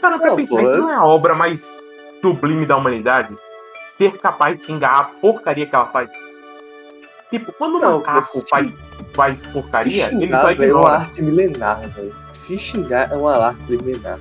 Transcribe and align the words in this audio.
Cara, 0.00 0.18
pra 0.18 0.28
Não, 0.28 0.36
pensar, 0.36 0.54
pô, 0.54 0.60
isso 0.60 0.70
é- 0.70 0.78
não 0.78 0.90
é 0.90 0.94
a 0.94 1.04
obra 1.04 1.34
mais 1.34 1.62
sublime 2.20 2.66
da 2.66 2.76
humanidade? 2.76 3.36
Ser 3.98 4.18
capaz 4.18 4.58
de 4.58 4.64
xingar 4.64 4.98
a 4.98 5.04
porcaria 5.04 5.66
que 5.66 5.74
ela 5.74 5.86
faz. 5.86 6.08
Tipo, 7.30 7.52
quando 7.52 7.76
o 7.76 7.80
macaco 7.98 8.42
faz, 8.48 8.72
faz 9.14 9.38
porcaria, 9.52 10.06
ele 10.06 10.26
xingar, 10.26 10.40
só 10.40 10.46
velho, 10.48 10.62
é 10.62 10.66
uma 10.66 10.80
ignora. 10.80 10.94
arte 10.94 11.22
milenar, 11.22 11.80
velho. 11.90 12.14
Se 12.32 12.58
xingar 12.58 13.12
é 13.12 13.16
uma 13.16 13.36
arte 13.36 13.76
milenar. 13.76 14.18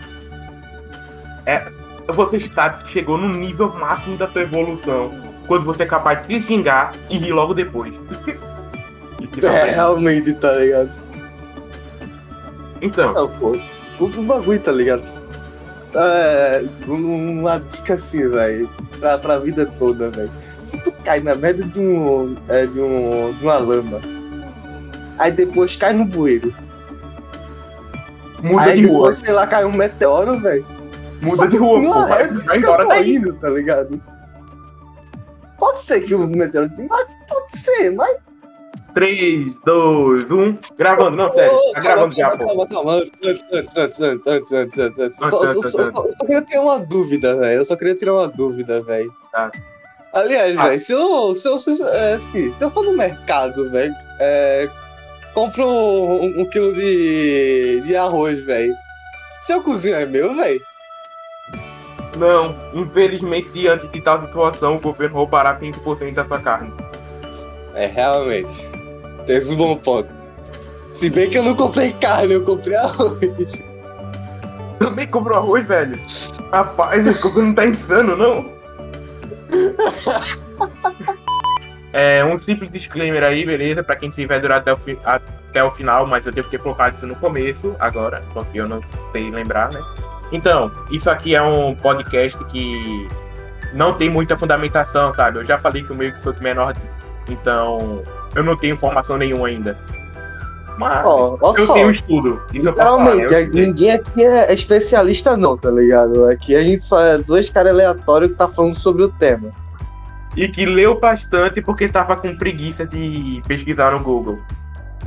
Você 2.07 2.37
está, 2.37 2.79
chegou 2.87 3.17
no 3.17 3.29
nível 3.29 3.69
máximo 3.73 4.17
da 4.17 4.27
sua 4.27 4.41
evolução. 4.41 5.11
Quando 5.47 5.65
você 5.65 5.83
é 5.83 5.85
capaz 5.85 6.25
de 6.27 6.39
se 6.41 6.47
xingar 6.47 6.91
e 7.09 7.17
rir 7.17 7.31
logo 7.31 7.53
depois. 7.53 7.93
É, 9.41 9.45
é 9.69 9.71
realmente, 9.71 10.33
tá 10.33 10.51
ligado? 10.53 10.91
Então, 12.81 13.13
Não, 13.13 13.27
pô. 13.29 13.57
O 13.99 14.23
bagulho, 14.23 14.59
tá 14.59 14.71
ligado? 14.71 15.03
É, 15.95 16.63
um- 16.87 17.39
uma 17.39 17.59
dica 17.59 17.95
assim, 17.95 18.27
velho. 18.29 18.69
Pra, 18.99 19.17
pra 19.17 19.39
vida 19.39 19.65
toda, 19.79 20.09
velho. 20.11 20.31
Se 20.65 20.77
tu 20.81 20.91
cai 21.03 21.19
na 21.19 21.33
merda 21.35 21.63
de 21.63 21.79
um. 21.79 22.35
É, 22.47 22.65
de 22.65 22.79
um. 22.79 23.33
de 23.33 23.43
uma 23.43 23.57
lama. 23.57 23.99
Aí 25.17 25.31
depois 25.31 25.75
cai 25.75 25.93
no 25.93 26.05
bueiro. 26.05 26.53
muda 28.43 28.63
aí 28.63 28.81
de 28.81 28.87
rua. 28.87 28.97
depois, 28.99 29.17
sei 29.17 29.33
lá, 29.33 29.47
cai 29.47 29.65
um 29.65 29.71
meteoro, 29.73 30.39
velho. 30.39 30.65
Muda 31.21 31.47
de 31.47 31.57
rua, 31.57 31.81
pô. 31.81 31.91
Vai, 32.07 32.23
reto, 32.23 32.45
vai 32.45 32.57
embora 32.57 32.83
só 32.83 32.89
daí. 32.89 33.15
indo, 33.15 33.33
tá 33.33 33.49
ligado? 33.49 34.01
Pode 35.57 35.81
ser 35.81 36.01
que 36.01 36.15
o 36.15 36.25
meteoro 36.27 36.69
te 36.69 36.83
mate, 36.83 37.15
pode 37.27 37.57
ser, 37.57 37.89
mas. 37.91 38.15
3, 38.93 39.55
2, 39.65 40.31
1. 40.31 40.57
Gravando, 40.77 41.17
não, 41.17 41.31
sério. 41.31 41.57
Tá 41.73 41.79
gravando 41.79 42.15
já, 42.15 42.29
pô. 42.29 42.45
Calma, 42.45 42.67
calma. 42.67 42.93
Antes, 42.93 43.11
antes, 43.53 43.77
antes, 43.77 44.01
antes, 44.01 44.27
antes, 44.27 44.51
antes, 44.51 44.99
antes. 44.99 45.17
só, 45.17 45.43
antes, 45.43 45.71
só, 45.71 45.77
antes. 45.79 45.91
Só, 45.93 46.03
só, 46.03 46.25
queria 46.25 46.41
tirar 46.41 46.61
uma 46.61 46.79
dúvida, 46.79 47.35
velho. 47.37 47.59
Eu 47.59 47.65
só 47.65 47.75
queria 47.75 47.95
tirar 47.95 48.13
uma 48.13 48.27
dúvida, 48.27 48.81
velho. 48.81 49.13
Tá. 49.31 49.51
Aliás, 50.13 50.57
ah. 50.57 50.63
velho, 50.63 50.79
se 50.79 50.91
eu, 50.91 51.35
se, 51.35 51.47
eu, 51.47 51.59
se, 51.59 51.81
é, 51.81 52.13
assim, 52.13 52.51
se 52.51 52.63
eu 52.63 52.71
for 52.71 52.83
no 52.83 52.93
mercado, 52.93 53.69
velho, 53.69 53.93
é, 54.19 54.67
compro 55.33 55.65
um, 55.65 56.41
um, 56.41 56.45
quilo 56.49 56.73
de, 56.73 57.81
de 57.81 57.95
arroz, 57.95 58.43
velho. 58.45 58.73
Seu 59.41 59.61
cozinho 59.61 59.95
é 59.95 60.05
meu, 60.05 60.35
velho? 60.35 60.61
Não, 62.17 62.55
infelizmente, 62.73 63.49
diante 63.49 63.87
de 63.87 64.01
tal 64.01 64.25
situação, 64.25 64.75
o 64.75 64.79
governo 64.79 65.15
roubará 65.15 65.57
5% 65.57 66.13
da 66.13 66.25
sua 66.25 66.39
carne. 66.39 66.73
É, 67.75 67.85
realmente. 67.85 68.78
Tens 69.25 69.51
um 69.51 69.55
bom 69.57 69.77
ponto. 69.77 70.09
Se 70.91 71.09
bem 71.09 71.29
que 71.29 71.37
eu 71.37 71.43
não 71.43 71.55
comprei 71.55 71.93
carne, 71.93 72.33
eu 72.33 72.43
comprei 72.43 72.75
arroz. 72.75 73.19
Também 74.79 75.07
comprou 75.07 75.37
arroz, 75.37 75.67
velho? 75.67 75.99
Rapaz, 76.51 77.05
esse 77.05 77.21
governo 77.21 77.49
não 77.49 77.55
tá 77.55 77.65
insano, 77.65 78.15
não? 78.15 78.59
É, 81.91 82.23
um 82.23 82.37
simples 82.39 82.71
disclaimer 82.71 83.23
aí, 83.23 83.45
beleza? 83.45 83.83
Pra 83.83 83.95
quem 83.95 84.09
tiver 84.11 84.39
durar 84.39 84.59
até 84.59 84.71
o, 84.71 84.75
fi- 84.75 84.97
até 85.03 85.63
o 85.63 85.71
final, 85.71 86.05
mas 86.05 86.25
eu 86.25 86.31
devo 86.31 86.49
ter 86.49 86.59
colocado 86.59 86.95
isso 86.95 87.07
no 87.07 87.15
começo, 87.15 87.75
agora, 87.79 88.23
porque 88.33 88.59
eu 88.59 88.67
não 88.67 88.81
sei 89.11 89.29
lembrar, 89.31 89.71
né? 89.71 89.81
Então, 90.31 90.71
isso 90.91 91.09
aqui 91.09 91.33
é 91.33 91.41
um 91.41 91.75
podcast 91.75 92.43
que 92.45 93.07
não 93.73 93.93
tem 93.93 94.09
muita 94.09 94.37
fundamentação, 94.37 95.11
sabe? 95.11 95.39
Eu 95.39 95.43
já 95.43 95.57
falei 95.57 95.83
que 95.83 95.91
o 95.91 95.97
meio 95.97 96.13
que 96.13 96.21
sou 96.21 96.31
de 96.31 96.41
menor, 96.41 96.73
então 97.27 98.03
eu 98.35 98.43
não 98.43 98.55
tenho 98.55 98.73
informação 98.73 99.17
nenhuma 99.17 99.47
ainda. 99.47 99.77
Mas 100.77 101.05
ó 101.05 101.37
eu 101.57 101.65
só. 101.65 101.73
tenho 101.73 101.91
estudo. 101.91 102.37
Falar, 102.37 102.53
Literalmente, 102.53 103.33
estudei. 103.33 103.65
ninguém 103.65 103.91
aqui 103.91 104.23
é 104.23 104.53
especialista 104.53 105.35
não, 105.35 105.57
tá 105.57 105.69
ligado? 105.69 106.23
Aqui 106.25 106.55
a 106.55 106.63
gente 106.63 106.85
só 106.85 107.01
é 107.01 107.17
dois 107.17 107.49
caras 107.49 107.73
aleatórios 107.73 108.31
que 108.31 108.37
tá 108.37 108.47
falando 108.47 108.75
sobre 108.75 109.03
o 109.03 109.09
tema. 109.09 109.51
E 110.37 110.47
que 110.47 110.65
leu 110.65 110.97
bastante 110.97 111.61
porque 111.61 111.89
tava 111.89 112.15
com 112.15 112.33
preguiça 112.37 112.85
de 112.85 113.41
pesquisar 113.45 113.91
no 113.91 114.01
Google. 114.01 114.39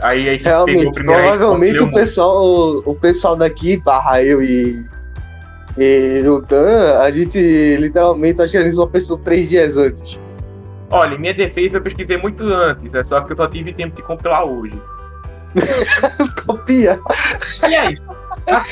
Aí 0.01 0.29
a 0.29 0.33
gente 0.33 0.45
pegou 0.45 0.67
Realmente, 0.67 0.93
primeira 0.93 1.23
provavelmente 1.23 1.83
o 1.83 1.91
pessoal, 1.91 2.45
o, 2.45 2.83
o 2.85 2.95
pessoal 2.95 3.37
daqui, 3.37 3.79
barra 3.79 4.23
eu 4.23 4.43
e, 4.43 4.85
e 5.79 6.23
o 6.27 6.41
Dan, 6.41 6.99
a 6.99 7.11
gente 7.11 7.39
literalmente 7.77 8.43
agilizou 8.43 8.85
a 8.85 8.89
pessoa 8.89 9.19
três 9.23 9.49
dias 9.49 9.77
antes. 9.77 10.19
Olha, 10.93 11.19
minha 11.19 11.33
defesa 11.33 11.79
eu 11.79 11.83
pesquisei 11.83 12.19
muito 12.19 12.45
antes, 12.45 12.95
é 12.95 13.03
só 13.03 13.23
que 13.23 13.33
eu 13.33 13.37
só 13.37 13.47
tive 13.49 13.73
tempo 13.73 13.97
de 13.97 14.03
compilar 14.03 14.45
hoje. 14.45 14.79
Copia. 16.47 17.01
Aliás, 17.63 17.99
olha 18.47 18.63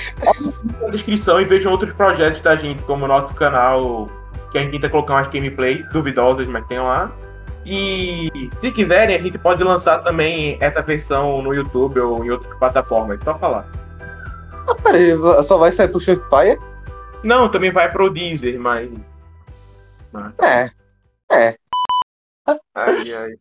na 0.83 0.89
descrição 0.91 1.41
e 1.41 1.47
vejam 1.47 1.73
outros 1.73 1.93
projetos 1.95 2.43
da 2.43 2.55
gente, 2.57 2.83
como 2.83 3.07
o 3.07 3.09
nosso 3.09 3.35
canal, 3.35 4.07
que 4.53 4.59
a 4.59 4.61
gente 4.61 4.73
tenta 4.73 4.91
colocar 4.91 5.15
umas 5.15 5.29
gameplay 5.29 5.83
duvidosas, 5.93 6.47
mas 6.47 6.67
tem 6.67 6.79
lá. 6.79 7.11
E 7.65 8.51
se 8.61 8.71
quiserem, 8.71 9.17
a 9.17 9.23
gente 9.23 9.39
pode 9.39 9.65
lançar 9.65 9.99
também 10.03 10.59
essa 10.61 10.83
versão 10.83 11.41
no 11.41 11.55
YouTube 11.55 12.01
ou 12.01 12.23
em 12.25 12.31
outras 12.31 12.55
plataformas, 12.59 13.19
só 13.25 13.39
falar. 13.39 13.67
Ah, 14.69 14.75
peraí, 14.83 15.13
só 15.45 15.57
vai 15.57 15.73
sair 15.73 15.89
pro 15.89 16.01
Shortfire? 16.01 16.59
Não, 17.23 17.51
também 17.51 17.71
vai 17.73 17.91
pro 17.91 18.11
Deezer, 18.11 18.59
mas. 18.61 18.91
mas- 20.13 20.33
É. 20.43 20.71
É. 21.33 21.57
Ai, 22.75 23.13
ai. 23.15 23.33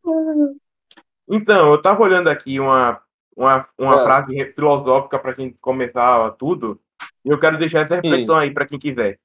Então, 1.27 1.71
eu 1.71 1.81
tava 1.81 2.01
olhando 2.01 2.27
aqui 2.29 2.59
uma, 2.59 3.01
uma, 3.35 3.67
uma 3.77 3.95
Ah. 3.95 4.03
frase 4.03 4.53
filosófica 4.53 5.19
pra 5.19 5.33
gente 5.33 5.57
começar 5.59 6.31
tudo, 6.31 6.79
e 7.23 7.29
eu 7.29 7.39
quero 7.39 7.57
deixar 7.57 7.81
essa 7.81 7.95
reflexão 7.95 8.37
aí 8.37 8.51
pra 8.51 8.65
quem 8.67 8.79
quiser. 8.79 9.19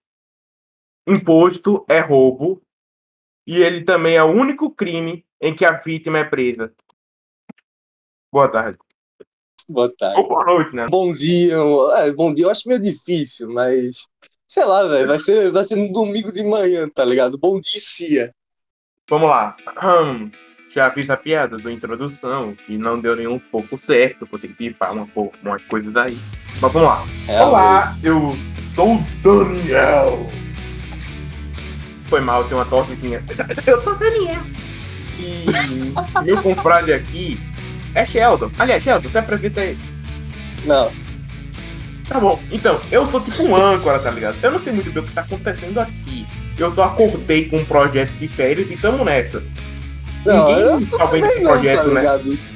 Imposto 1.07 1.85
é 1.89 2.01
roubo, 2.01 2.63
e 3.47 3.59
ele 3.59 3.83
também 3.85 4.17
é 4.17 4.23
o 4.23 4.31
único 4.31 4.71
crime 4.71 5.25
em 5.41 5.55
que 5.55 5.65
a 5.65 5.73
vítima 5.73 6.19
é 6.19 6.25
presa. 6.25 6.73
Boa 8.33 8.49
tarde. 8.49 8.79
Boa 9.69 9.91
tarde. 9.97 10.21
Ou 10.21 10.29
boa 10.29 10.45
noite, 10.45 10.75
né? 10.75 10.87
Bom 10.89 11.15
dia, 11.15 11.57
é, 11.99 12.13
bom 12.13 12.33
dia 12.35 12.47
eu 12.47 12.51
acho 12.51 12.69
meio 12.69 12.81
difícil, 12.81 13.51
mas. 13.51 14.07
Sei 14.47 14.65
lá, 14.65 14.87
velho, 14.87 15.09
vai 15.09 15.19
ser, 15.19 15.51
vai 15.51 15.65
ser 15.65 15.77
no 15.77 15.91
domingo 15.91 16.31
de 16.31 16.45
manhã, 16.45 16.89
tá 16.89 17.05
ligado? 17.05 17.39
Bom 17.39 17.59
dia, 17.59 17.81
Cia. 17.81 18.35
Vamos 19.09 19.29
lá. 19.29 19.55
Hum, 19.83 20.31
Já 20.75 20.91
fiz 20.91 21.09
a 21.11 21.17
piada 21.17 21.57
da 21.59 21.71
introdução, 21.71 22.55
que 22.67 22.77
não 22.79 22.99
deu 22.99 23.15
nenhum 23.15 23.39
pouco 23.39 23.79
certo, 23.79 24.27
vou 24.31 24.41
ter 24.41 24.49
que 24.49 24.55
pipar 24.55 24.93
uma, 24.93 25.07
po- 25.07 25.33
umas 25.43 25.63
coisas 25.67 25.95
aí. 25.97 26.19
Mas 26.61 26.73
vamos 26.73 26.89
lá. 26.89 27.05
Olá, 27.29 27.95
eu 28.03 28.35
sou 28.75 28.97
o 28.97 29.05
Daniel. 29.23 30.29
Foi 32.07 32.21
mal, 32.21 32.45
tem 32.45 32.57
uma 32.57 32.65
tossezinha. 32.65 33.23
Eu 33.67 33.83
sou 33.83 33.93
o 33.95 33.97
Daniel. 33.97 34.43
E 35.19 36.25
meu 36.25 36.43
confrade 36.43 36.93
aqui 36.93 37.39
é 37.95 38.05
Sheldon. 38.05 38.51
Aliás, 38.59 38.83
Sheldon, 38.83 39.09
você 39.09 39.19
apresenta 39.19 39.61
aí. 39.61 39.79
Não, 40.65 40.91
Tá 42.09 42.21
bom, 42.21 42.39
então, 42.53 42.79
eu 42.91 43.07
sou 43.09 43.19
tipo 43.19 43.43
um 43.45 43.57
âncora, 43.57 43.99
tá 43.99 44.11
ligado? 44.11 44.37
Eu 44.43 44.51
não 44.51 44.59
sei 44.59 44.75
muito 44.75 44.91
bem 44.93 45.03
o 45.03 45.07
que 45.07 45.13
tá 45.15 45.23
acontecendo 45.23 45.79
aqui. 45.81 46.27
Eu 46.59 46.73
só 46.75 46.85
acordei 46.85 47.47
com 47.49 47.57
um 47.59 47.65
projeto 47.65 48.13
de 48.13 48.29
férias 48.29 48.71
e 48.71 48.77
tamo 48.77 49.05
nessa. 49.05 49.43
não, 50.25 50.51
eu 50.51 50.79
Ninguém 50.79 50.99
tá 50.99 51.07
vendo 51.07 51.23
também 51.23 51.31
esse 51.31 51.41
não, 51.41 51.45
tá 51.45 51.53
projeto, 51.53 51.89
né? 51.91 52.03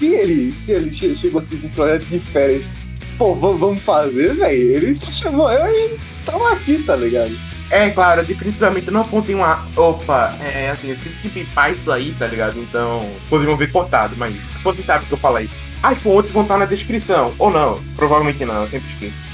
Se 0.01 0.07
ele, 0.07 0.53
se 0.53 0.73
ele 0.73 0.93
che- 0.93 1.17
chegou 1.17 1.41
assim 1.41 1.57
com 1.59 1.67
um 1.67 1.71
projeto 1.71 2.05
de 2.05 2.19
férias, 2.21 2.71
pô, 3.17 3.35
vamos, 3.35 3.81
fazer, 3.83 4.35
velho. 4.35 4.53
Ele 4.77 4.95
só 4.95 5.11
chamou 5.11 5.51
eu 5.51 5.67
e 5.75 5.99
tamo 6.25 6.47
aqui, 6.47 6.83
tá 6.85 6.95
ligado? 6.97 7.37
É, 7.71 7.91
claro, 7.91 8.25
definitivamente 8.25 8.91
não 8.91 9.03
apontei 9.03 9.35
uma. 9.35 9.63
Opa, 9.77 10.35
é 10.41 10.71
assim, 10.71 10.89
eu 10.91 10.97
tive 10.97 11.15
que 11.21 11.29
pipar 11.29 11.73
isso 11.73 11.91
aí, 11.93 12.15
tá 12.19 12.27
ligado? 12.27 12.59
Então, 12.59 13.07
vocês 13.29 13.45
vão 13.47 13.57
ver 13.59 13.71
cortado, 13.71 14.15
mas 14.17 14.35
vocês 14.63 14.87
sabem 14.87 15.05
o 15.05 15.07
que 15.09 15.13
eu 15.15 15.19
falei. 15.19 15.51
As 15.83 16.01
fontes 16.01 16.31
vão 16.33 16.43
estar 16.43 16.57
na 16.57 16.65
descrição. 16.65 17.35
Ou 17.39 17.51
não, 17.51 17.79
provavelmente 17.95 18.43
não, 18.45 18.63
eu 18.63 18.71
sempre 18.71 18.91
esqueço. 18.93 19.29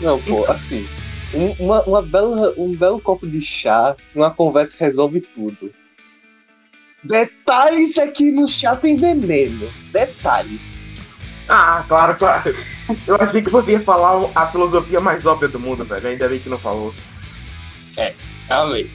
Não, 0.00 0.18
pô, 0.20 0.44
assim, 0.50 0.86
um, 0.86 1.03
uma, 1.58 1.82
uma 1.82 2.02
bela, 2.02 2.54
um 2.56 2.74
belo 2.74 3.00
copo 3.00 3.26
de 3.26 3.40
chá, 3.40 3.96
uma 4.14 4.30
conversa 4.30 4.76
resolve 4.78 5.20
tudo. 5.20 5.72
Detalhes 7.02 7.98
é 7.98 8.06
que 8.06 8.30
no 8.30 8.48
chá 8.48 8.76
tem 8.76 8.96
veneno. 8.96 9.68
Detalhes. 9.92 10.60
Ah, 11.48 11.84
claro, 11.86 12.16
claro. 12.16 12.54
Eu 13.06 13.16
achei 13.16 13.42
que 13.42 13.50
você 13.50 13.72
ia 13.72 13.80
falar 13.80 14.30
a 14.34 14.46
filosofia 14.46 15.00
mais 15.00 15.26
óbvia 15.26 15.48
do 15.48 15.60
mundo, 15.60 15.84
velho. 15.84 16.08
Ainda 16.08 16.28
bem 16.28 16.38
que 16.38 16.48
não 16.48 16.58
falou. 16.58 16.94
Realmente. 18.48 18.92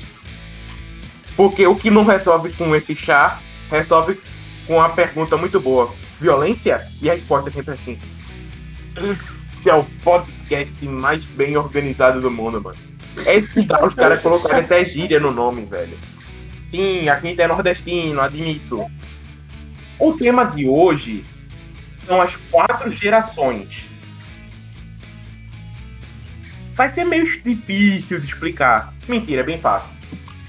Porque 1.35 1.65
o 1.67 1.75
que 1.75 1.91
não 1.91 2.03
resolve 2.03 2.51
com 2.53 2.75
esse 2.75 2.95
chá, 2.95 3.39
resolve 3.69 4.19
com 4.65 4.77
uma 4.77 4.89
pergunta 4.89 5.37
muito 5.37 5.59
boa. 5.59 5.93
Violência? 6.19 6.81
E 7.01 7.09
a 7.09 7.13
resposta 7.13 7.49
é 7.49 7.53
sempre 7.53 7.75
assim. 7.75 7.99
Esse 8.97 9.69
é 9.69 9.73
o 9.73 9.85
podcast 10.03 10.38
mais 10.87 11.25
bem 11.25 11.57
organizado 11.57 12.21
do 12.21 12.31
mundo, 12.31 12.61
mano. 12.61 12.77
É 13.25 13.35
esse 13.35 13.51
que 13.53 13.61
dá 13.61 13.85
os 13.85 13.93
caras 13.93 14.21
colocarem 14.21 14.63
até 14.63 14.83
gíria 14.85 15.19
no 15.19 15.31
nome, 15.31 15.65
velho. 15.65 15.97
Sim, 16.71 17.09
a 17.09 17.19
gente 17.19 17.41
é 17.41 17.47
nordestino, 17.47 18.21
admito. 18.21 18.89
O 19.97 20.13
tema 20.13 20.45
de 20.45 20.67
hoje 20.67 21.25
são 22.05 22.21
as 22.21 22.35
quatro 22.51 22.91
gerações. 22.91 23.89
vai 26.79 26.89
ser 26.89 27.03
meio 27.03 27.25
difícil 27.41 28.21
de 28.21 28.27
explicar. 28.27 28.93
Mentira, 29.05 29.41
é 29.41 29.43
bem 29.43 29.59
fácil. 29.59 29.89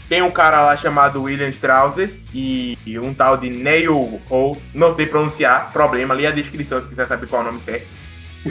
Tem 0.08 0.23
um 0.23 0.31
cara 0.31 0.64
lá 0.64 0.76
chamado 0.76 1.23
William 1.23 1.49
Strauss 1.49 1.96
e 2.32 2.79
um 3.03 3.12
tal 3.12 3.37
de 3.37 3.50
Neil 3.50 4.20
ou 4.31 4.56
não 4.73 4.94
sei 4.94 5.06
pronunciar, 5.06 5.73
problema, 5.73 6.14
ali 6.14 6.29
a 6.29 6.31
descrição 6.31 6.81
se 6.81 6.87
quiser 6.87 7.08
saber 7.08 7.26
qual 7.26 7.43
é 7.43 7.49
o 7.49 7.49
nome 7.49 7.61
certo. 7.64 7.88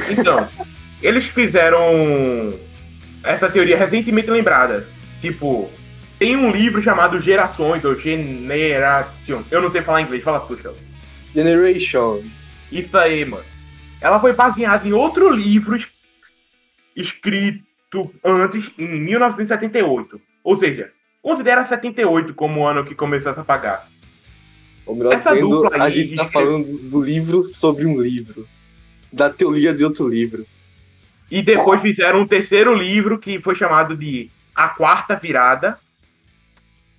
Então, 0.09 0.45
eles 1.01 1.25
fizeram 1.25 2.53
essa 3.23 3.49
teoria 3.49 3.77
recentemente 3.77 4.29
lembrada. 4.29 4.87
Tipo, 5.21 5.69
tem 6.17 6.35
um 6.35 6.51
livro 6.51 6.81
chamado 6.81 7.19
Gerações 7.19 7.83
ou 7.83 7.95
Generation. 7.95 9.43
Eu 9.51 9.61
não 9.61 9.71
sei 9.71 9.81
falar 9.81 10.01
inglês, 10.01 10.23
fala 10.23 10.39
tu, 10.39 10.57
Generation. 11.33 12.21
Isso 12.71 12.97
aí, 12.97 13.25
mano. 13.25 13.43
Ela 14.01 14.19
foi 14.19 14.33
baseada 14.33 14.87
em 14.87 14.93
outro 14.93 15.29
livro 15.29 15.77
escrito 16.95 18.11
antes, 18.23 18.71
em 18.77 19.01
1978. 19.01 20.21
Ou 20.43 20.57
seja, 20.57 20.91
Considera 21.21 21.65
78 21.65 22.33
como 22.33 22.61
o 22.61 22.67
ano 22.67 22.85
que 22.85 22.95
começou 22.95 23.31
essa 23.31 23.43
bagaça. 23.43 23.91
Ou 24.85 24.95
melhor 24.95 25.13
essa 25.13 25.33
dizendo, 25.33 25.63
dupla 25.63 25.83
a 25.83 25.89
gente 25.89 26.15
tá 26.15 26.27
falando 26.27 26.77
do 26.77 27.01
livro 27.01 27.43
sobre 27.43 27.85
um 27.85 28.01
livro. 28.01 28.47
Da 29.11 29.29
teoria 29.29 29.73
de 29.73 29.83
outro 29.83 30.07
livro. 30.07 30.45
E 31.31 31.41
depois 31.41 31.81
fizeram 31.81 32.21
um 32.21 32.27
terceiro 32.27 32.73
livro 32.73 33.19
que 33.19 33.39
foi 33.39 33.55
chamado 33.55 33.95
de 33.95 34.29
A 34.55 34.69
Quarta 34.69 35.15
Virada. 35.15 35.77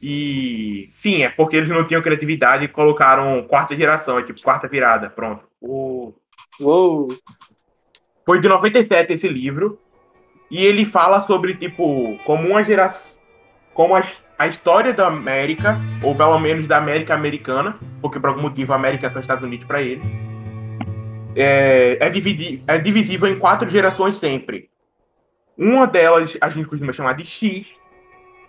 E 0.02 0.88
sim, 0.94 1.22
é 1.22 1.28
porque 1.28 1.56
eles 1.56 1.68
não 1.68 1.86
tinham 1.86 2.00
criatividade 2.00 2.64
e 2.64 2.68
colocaram 2.68 3.42
quarta 3.42 3.76
geração, 3.76 4.18
é 4.18 4.22
tipo 4.22 4.40
quarta 4.40 4.66
virada, 4.66 5.10
pronto. 5.10 5.44
O... 5.60 6.14
Uou. 6.58 7.08
Foi 8.24 8.40
de 8.40 8.48
97 8.48 9.12
esse 9.12 9.28
livro. 9.28 9.78
E 10.50 10.64
ele 10.64 10.84
fala 10.84 11.20
sobre, 11.20 11.54
tipo, 11.54 12.18
como 12.24 12.48
uma 12.48 12.64
geração 12.64 13.20
como 13.74 13.94
a, 13.94 14.02
a, 14.38 14.46
história 14.46 14.92
da 14.92 15.06
América, 15.06 15.78
ou 16.02 16.14
pelo 16.14 16.38
menos 16.38 16.66
da 16.66 16.76
América 16.76 17.14
americana, 17.14 17.78
porque 18.02 18.18
por 18.18 18.28
algum 18.28 18.42
motivo 18.42 18.72
a 18.72 18.76
América 18.76 19.06
é 19.06 19.10
só 19.10 19.20
Estados 19.20 19.44
Unidos 19.44 19.64
para 19.64 19.80
ele, 19.80 20.02
é, 21.34 21.98
é, 22.00 22.10
dividi, 22.10 22.62
é 22.66 22.78
divisível 22.78 23.28
em 23.28 23.38
quatro 23.38 23.68
gerações 23.68 24.16
sempre. 24.16 24.68
Uma 25.56 25.86
delas 25.86 26.36
a 26.40 26.48
gente 26.48 26.68
costuma 26.68 26.92
chamar 26.92 27.14
de 27.14 27.24
X, 27.24 27.66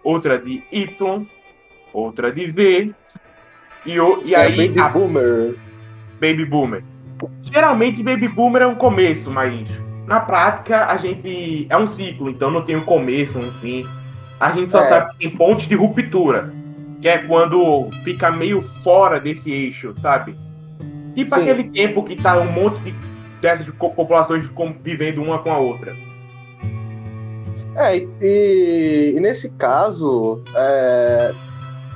outra 0.04 0.40
de 0.40 0.64
Y, 0.72 1.26
outra 1.94 2.32
de 2.32 2.52
Z, 2.52 2.96
e, 3.86 3.96
e 4.26 4.36
é 4.36 4.40
aí. 4.40 4.68
Baby 4.68 4.80
a, 4.80 4.90
Boomer. 4.90 5.56
Baby 6.20 6.46
Boomer. 6.46 6.84
Geralmente 7.44 8.02
Baby 8.02 8.28
Boomer 8.28 8.62
é 8.64 8.68
um 8.68 8.76
começo, 8.76 9.30
mas 9.30 9.68
na 10.08 10.20
prática 10.20 10.88
a 10.88 10.98
gente. 10.98 11.68
É 11.70 11.78
um 11.78 11.88
ciclo, 11.88 12.30
então 12.30 12.50
não 12.50 12.64
tem 12.64 12.76
um 12.76 12.86
começo, 12.86 13.38
um 13.38 13.52
fim 13.54 13.86
a 14.42 14.52
gente 14.54 14.72
só 14.72 14.82
é. 14.82 14.90
sabe 14.90 15.12
que 15.12 15.18
tem 15.20 15.30
pontos 15.38 15.68
de 15.68 15.76
ruptura, 15.76 16.52
que 17.00 17.08
é 17.08 17.20
quando 17.20 17.92
fica 18.04 18.32
meio 18.32 18.64
fora 18.64 19.20
desse 19.20 19.52
eixo, 19.52 19.94
sabe? 20.02 20.36
Tipo 21.16 21.30
Sim. 21.30 21.42
aquele 21.42 21.64
tempo 21.72 22.04
que 22.04 22.16
tá 22.16 22.40
um 22.40 22.52
monte 22.52 22.82
de 22.82 22.96
dessas 23.42 23.68
populações 23.68 24.48
vivendo 24.84 25.22
uma 25.22 25.40
com 25.40 25.52
a 25.52 25.58
outra. 25.58 25.96
É, 27.76 27.98
e, 28.22 29.14
e 29.16 29.20
nesse 29.20 29.50
caso, 29.52 30.42
é, 30.56 31.34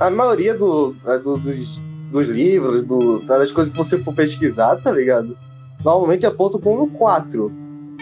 a 0.00 0.10
maioria 0.10 0.54
do, 0.54 0.96
é, 1.06 1.18
do, 1.18 1.38
dos, 1.38 1.80
dos 2.10 2.28
livros, 2.28 2.82
do, 2.82 3.20
das 3.20 3.52
coisas 3.52 3.70
que 3.70 3.76
você 3.76 3.98
for 3.98 4.14
pesquisar, 4.14 4.76
tá 4.76 4.90
ligado? 4.90 5.36
Normalmente 5.84 6.26
aponta 6.26 6.58
como 6.58 6.90
4. 6.90 7.52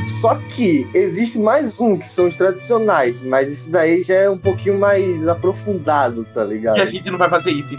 Só 0.07 0.35
que 0.35 0.89
existe 0.95 1.39
mais 1.39 1.81
um 1.81 1.97
que 1.97 2.09
são 2.09 2.27
os 2.27 2.35
tradicionais, 2.35 3.23
mas 3.23 3.51
isso 3.51 3.71
daí 3.71 4.03
já 4.03 4.15
é 4.15 4.31
um 4.31 4.39
pouquinho 4.39 4.79
mais 4.79 5.27
aprofundado, 5.29 6.25
tá 6.33 6.45
ligado? 6.45 6.79
E 6.79 6.83
a 6.83 6.87
gente 6.87 7.11
não 7.11 7.19
vai 7.19 7.29
fazer 7.31 7.51
isso. 7.51 7.77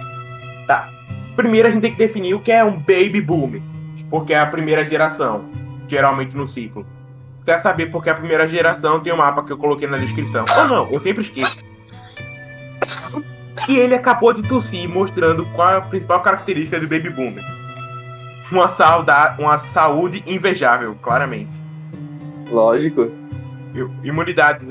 Tá. 0.68 0.95
Primeiro 1.36 1.68
a 1.68 1.72
gente 1.72 1.82
tem 1.82 1.92
que 1.92 1.98
definir 1.98 2.34
o 2.34 2.40
que 2.40 2.52
é 2.52 2.64
um 2.64 2.78
baby 2.78 3.22
boom, 3.22 3.62
porque 4.10 4.34
é 4.34 4.40
a 4.40 4.46
primeira 4.46 4.86
geração, 4.86 5.46
geralmente 5.88 6.36
no 6.36 6.48
ciclo. 6.48 6.86
Vai 7.46 7.60
saber 7.60 7.92
porque 7.92 8.10
é 8.10 8.12
a 8.12 8.16
primeira 8.16 8.48
geração 8.48 9.00
tem 9.00 9.14
um 9.14 9.18
mapa 9.18 9.44
que 9.44 9.52
eu 9.52 9.58
coloquei 9.58 9.88
na 9.88 9.98
descrição. 9.98 10.46
Ou 10.58 10.68
não, 10.68 10.92
eu 10.92 11.00
sempre 11.00 11.22
esqueço. 11.22 11.64
E 13.68 13.78
ele 13.78 13.96
acabou 13.96 14.34
de 14.34 14.44
tossir, 14.44 14.88
mostrando 14.88 15.46
qual 15.54 15.72
é 15.72 15.78
a 15.78 15.82
principal 15.82 16.22
característica 16.22 16.80
do 16.80 16.88
baby 16.88 17.10
boomer. 17.10 17.44
Uma, 18.52 18.70
saudade, 18.70 19.42
uma 19.42 19.58
saúde 19.58 20.24
invejável, 20.26 20.96
claramente. 21.02 21.52
Lógico. 22.52 23.12
Imunidades. 24.04 24.68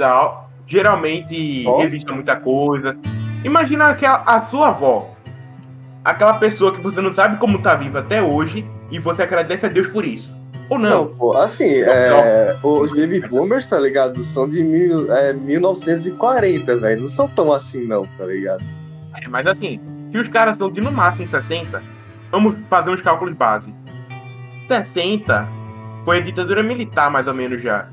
Geralmente 0.67 1.65
oh. 1.67 1.81
evita 1.81 2.13
muita 2.13 2.37
coisa. 2.37 2.97
Imagina 3.45 3.89
aquela, 3.89 4.23
a 4.25 4.41
sua 4.41 4.69
avó. 4.69 5.14
Aquela 6.05 6.35
pessoa 6.35 6.73
que 6.73 6.81
você 6.81 7.01
não 7.01 7.15
sabe 7.15 7.39
como 7.39 7.63
tá 7.63 7.75
viva 7.75 8.01
até 8.01 8.23
hoje 8.23 8.69
e 8.91 8.99
você 8.99 9.23
agradece 9.23 9.65
a 9.65 9.69
Deus 9.69 9.87
por 9.87 10.05
isso. 10.05 10.37
Ou 10.69 10.79
não? 10.79 10.91
Não, 10.91 11.07
pô, 11.09 11.37
assim, 11.37 11.81
é, 11.83 12.59
os 12.63 12.91
baby 12.91 13.21
boomers, 13.21 13.67
tá 13.67 13.79
ligado? 13.79 14.23
São 14.23 14.49
de 14.49 14.63
mil, 14.63 15.13
é, 15.13 15.33
1940, 15.33 16.77
velho. 16.79 17.03
Não 17.03 17.09
são 17.09 17.29
tão 17.29 17.53
assim, 17.53 17.87
não, 17.87 18.07
tá 18.19 18.27
ligado? 18.27 18.65
É, 19.23 19.29
mas 19.29 19.47
assim, 19.47 19.81
se 20.11 20.19
os 20.19 20.29
caras 20.29 20.57
são 20.57 20.71
de 20.71 20.81
no 20.81 20.93
máximo 20.93 21.29
60, 21.29 21.83
vamos 22.31 22.57
fazer 22.69 22.91
uns 22.91 23.01
cálculos 23.01 23.35
base. 23.35 23.75
60 24.69 25.47
foi 26.05 26.19
a 26.19 26.21
ditadura 26.21 26.63
militar, 26.63 27.11
mais 27.11 27.27
ou 27.27 27.35
menos, 27.35 27.63
já. 27.63 27.89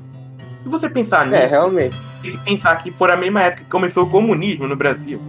Se 0.62 0.68
você 0.68 0.88
pensar 0.88 1.26
é, 1.26 1.30
nisso. 1.30 1.54
É, 1.54 1.58
realmente. 1.58 1.96
Pensar 2.44 2.76
que 2.82 2.92
foi 2.92 3.10
a 3.10 3.16
mesma 3.16 3.42
época 3.42 3.64
que 3.64 3.70
começou 3.70 4.04
o 4.04 4.10
comunismo 4.10 4.68
no 4.68 4.76
Brasil. 4.76 5.20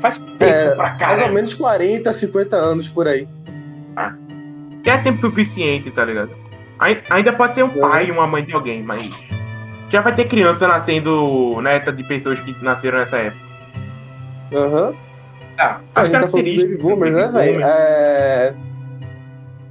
Faz 0.00 0.18
tempo 0.18 0.44
é, 0.44 0.74
pra 0.74 0.90
cá. 0.92 1.08
Mais 1.08 1.22
ou 1.22 1.32
menos 1.32 1.54
40, 1.54 2.12
50 2.12 2.56
anos 2.56 2.88
por 2.88 3.06
aí. 3.06 3.28
Ah. 3.96 4.14
Que 4.82 4.90
é 4.90 4.98
tempo 4.98 5.18
suficiente, 5.18 5.90
tá 5.90 6.04
ligado? 6.04 6.30
Ainda 7.10 7.32
pode 7.34 7.54
ser 7.54 7.62
um 7.62 7.72
é. 7.72 7.80
pai 7.80 8.06
e 8.06 8.10
uma 8.10 8.26
mãe 8.26 8.44
de 8.44 8.54
alguém, 8.54 8.82
mas. 8.82 9.08
Já 9.90 10.00
vai 10.00 10.14
ter 10.14 10.26
criança 10.26 10.68
nascendo 10.68 11.60
neta 11.60 11.92
de 11.92 12.04
pessoas 12.04 12.38
que 12.40 12.54
nasceram 12.62 12.98
nessa 12.98 13.16
época. 13.16 13.44
Aham. 14.54 14.88
Uhum. 14.88 14.96
Tá. 15.56 15.80
A 15.94 16.04
gente 16.04 16.20
tá 16.20 16.28
falando 16.28 16.46
de 16.46 16.56
baby 16.64 16.76
boomers, 16.78 17.14
né, 17.14 17.28
velho? 17.28 17.60
É 17.62 18.54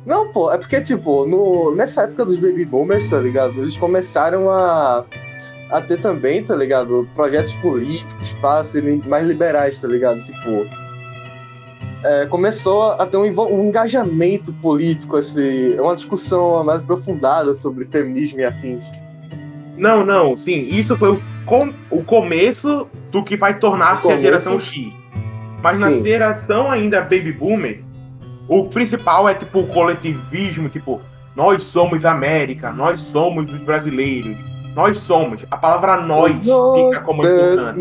não, 0.10 0.32
pô, 0.32 0.52
é 0.52 0.58
porque, 0.58 0.82
tipo, 0.82 1.24
no, 1.28 1.76
nessa 1.76 2.02
época 2.02 2.26
dos 2.26 2.40
baby 2.40 2.66
boomers, 2.66 3.10
tá 3.12 3.20
ligado? 3.20 3.62
Eles 3.62 3.78
começaram 3.78 4.50
a, 4.50 5.06
a 5.72 5.82
ter 5.82 6.00
também, 6.00 6.44
tá 6.44 6.56
ligado? 6.56 7.08
Projetos 7.14 7.54
políticos 7.58 8.36
serem 8.64 9.02
mais 9.08 9.28
liberais, 9.28 9.80
tá 9.80 9.88
ligado? 9.88 10.24
Tipo. 10.24 10.68
É, 12.04 12.26
começou 12.28 12.94
a 12.94 13.06
ter 13.06 13.18
um, 13.18 13.24
um, 13.24 13.68
engajamento 13.68 14.54
político, 14.54 15.18
assim, 15.18 15.78
uma 15.78 15.96
discussão 15.96 16.64
mais 16.64 16.82
aprofundada 16.82 17.54
sobre 17.54 17.86
feminismo 17.92 18.40
e 18.40 18.46
afins. 18.46 18.90
Não, 19.78 20.06
não, 20.06 20.38
sim, 20.38 20.70
isso 20.70 20.96
foi 20.96 21.12
o, 21.12 21.24
com, 21.46 21.74
o 21.92 22.02
começo 22.04 22.88
do 23.12 23.22
que 23.22 23.36
vai 23.36 23.60
tornar-se 23.60 24.10
a 24.10 24.18
geração 24.18 24.60
X. 24.62 24.94
Mas 25.62 25.78
sim. 25.78 25.84
na 25.84 25.92
geração 26.02 26.72
ainda 26.72 27.02
baby 27.02 27.34
boomer, 27.34 27.84
o 28.48 28.66
principal 28.70 29.28
é 29.28 29.34
tipo 29.34 29.60
o 29.60 29.68
coletivismo, 29.68 30.70
tipo, 30.70 31.02
nós 31.36 31.64
somos 31.64 32.06
América, 32.06 32.72
nós 32.72 33.00
somos 33.02 33.52
os 33.52 33.62
brasileiros, 33.62 34.38
nós 34.80 34.98
somos. 34.98 35.46
A 35.52 35.58
palavra 35.58 35.98
nós 35.98 36.38
fica 36.38 37.02
como 37.02 37.22
importante. 37.22 37.78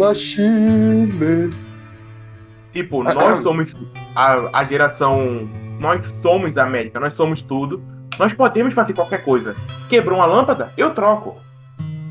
Tipo, 2.72 3.04
nós 3.04 3.38
somos 3.40 3.76
a, 4.16 4.58
a 4.58 4.64
geração. 4.64 5.48
Nós 5.78 6.04
somos 6.20 6.58
a 6.58 6.64
América, 6.64 6.98
nós 6.98 7.14
somos 7.14 7.40
tudo. 7.40 7.80
Nós 8.18 8.32
podemos 8.32 8.74
fazer 8.74 8.94
qualquer 8.94 9.24
coisa. 9.24 9.54
Quebrou 9.88 10.18
uma 10.18 10.26
lâmpada? 10.26 10.72
Eu 10.76 10.92
troco. 10.92 11.36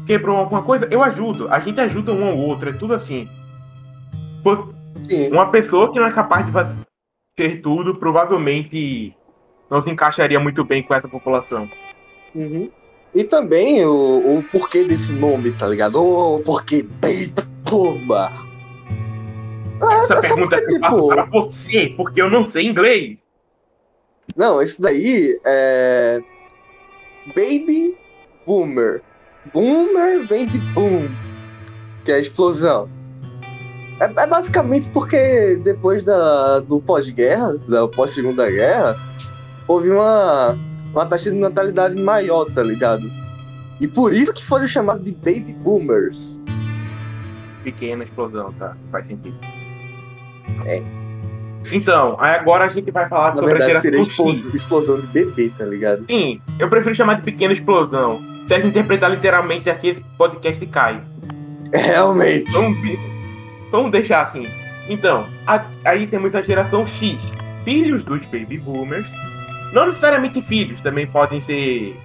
Quebrou 0.05 0.37
alguma 0.37 0.63
coisa? 0.63 0.87
Eu 0.89 1.03
ajudo. 1.03 1.49
A 1.49 1.59
gente 1.59 1.81
ajuda 1.81 2.13
um 2.13 2.25
ao 2.25 2.37
outro, 2.37 2.69
é 2.69 2.73
tudo 2.73 2.93
assim. 2.93 3.27
Sim. 5.03 5.29
Uma 5.33 5.51
pessoa 5.51 5.91
que 5.91 5.99
não 5.99 6.07
é 6.07 6.13
capaz 6.13 6.45
de 6.45 6.51
fazer, 6.53 6.77
tudo, 7.61 7.95
provavelmente 7.95 9.13
não 9.69 9.81
se 9.81 9.89
encaixaria 9.89 10.39
muito 10.39 10.63
bem 10.63 10.81
com 10.81 10.93
essa 10.93 11.09
população. 11.09 11.69
Uhum. 12.33 12.71
E 13.13 13.23
também 13.23 13.85
o, 13.85 14.37
o 14.37 14.43
porquê 14.51 14.83
desse 14.83 15.15
nome, 15.15 15.51
tá 15.51 15.67
ligado? 15.67 16.01
O 16.01 16.39
porquê 16.39 16.83
Baby 16.83 17.33
Puma. 17.65 18.31
Essa 19.81 20.15
é, 20.15 20.21
pergunta 20.21 20.57
porque, 20.57 20.75
eu 20.75 20.79
faço 20.79 20.95
tipo... 20.95 21.07
para 21.07 21.23
você, 21.23 21.93
porque 21.95 22.21
eu 22.21 22.29
não 22.29 22.43
sei 22.43 22.67
inglês. 22.67 23.17
Não, 24.35 24.61
isso 24.61 24.81
daí 24.81 25.39
é. 25.45 26.19
Baby 27.27 27.95
Boomer. 28.45 29.01
Boomer 29.53 30.27
vem 30.27 30.45
de 30.45 30.59
boom, 30.73 31.09
que 32.03 32.11
é 32.11 32.15
a 32.15 32.19
explosão. 32.19 32.89
É, 33.99 34.05
é 34.05 34.27
basicamente 34.27 34.89
porque 34.89 35.55
depois 35.63 36.03
da, 36.03 36.59
do 36.59 36.79
pós-guerra, 36.81 37.57
da 37.67 37.87
pós-segunda 37.87 38.49
guerra, 38.49 38.95
houve 39.67 39.89
uma, 39.89 40.57
uma 40.97 41.05
taxa 41.05 41.29
de 41.31 41.37
natalidade 41.37 42.01
maior, 42.01 42.45
tá 42.51 42.63
ligado? 42.63 43.09
E 43.79 43.87
por 43.87 44.13
isso 44.13 44.33
que 44.33 44.43
foram 44.43 44.67
chamados 44.67 45.03
de 45.03 45.11
Baby 45.13 45.55
Boomers. 45.63 46.39
Pequena 47.63 48.03
explosão, 48.03 48.51
tá? 48.53 48.75
Faz 48.91 49.05
sentido. 49.07 49.37
É. 50.65 50.81
Então, 51.71 52.15
aí 52.19 52.35
agora 52.35 52.65
a 52.65 52.69
gente 52.69 52.89
vai 52.91 53.09
falar 53.09 53.29
Na 53.29 53.35
sobre 53.41 53.49
verdade, 53.49 53.71
a 53.73 53.79
seria 53.81 54.01
geração 54.03 54.27
X. 54.29 54.53
explosão 54.53 55.01
de 55.01 55.07
bebê, 55.07 55.51
tá 55.57 55.65
ligado? 55.65 56.05
Sim, 56.09 56.39
eu 56.59 56.69
prefiro 56.69 56.95
chamar 56.95 57.15
de 57.15 57.23
pequena 57.23 57.51
explosão. 57.53 58.21
Se 58.47 58.53
a 58.53 58.57
gente 58.59 58.69
interpretar 58.69 59.11
literalmente 59.11 59.69
aqui, 59.69 59.89
esse 59.89 60.01
podcast 60.17 60.65
cai. 60.67 61.03
Realmente. 61.73 62.51
Vamos, 62.53 62.81
ver- 62.81 62.99
vamos 63.71 63.91
deixar 63.91 64.21
assim. 64.21 64.47
Então, 64.87 65.27
a- 65.45 65.65
aí 65.83 66.07
temos 66.07 66.33
a 66.33 66.41
geração 66.41 66.85
X, 66.85 67.19
filhos 67.65 68.03
dos 68.05 68.25
baby 68.27 68.57
boomers. 68.57 69.09
Não 69.73 69.87
necessariamente 69.87 70.41
filhos, 70.41 70.79
também 70.81 71.05
podem 71.07 71.41
ser 71.41 71.97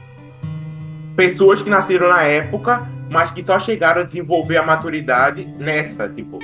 pessoas 1.17 1.63
que 1.63 1.71
nasceram 1.71 2.09
na 2.09 2.23
época, 2.23 2.89
mas 3.11 3.31
que 3.31 3.45
só 3.45 3.59
chegaram 3.61 4.01
a 4.03 4.05
desenvolver 4.05 4.57
a 4.57 4.63
maturidade 4.63 5.45
nessa, 5.59 6.09
tipo. 6.09 6.39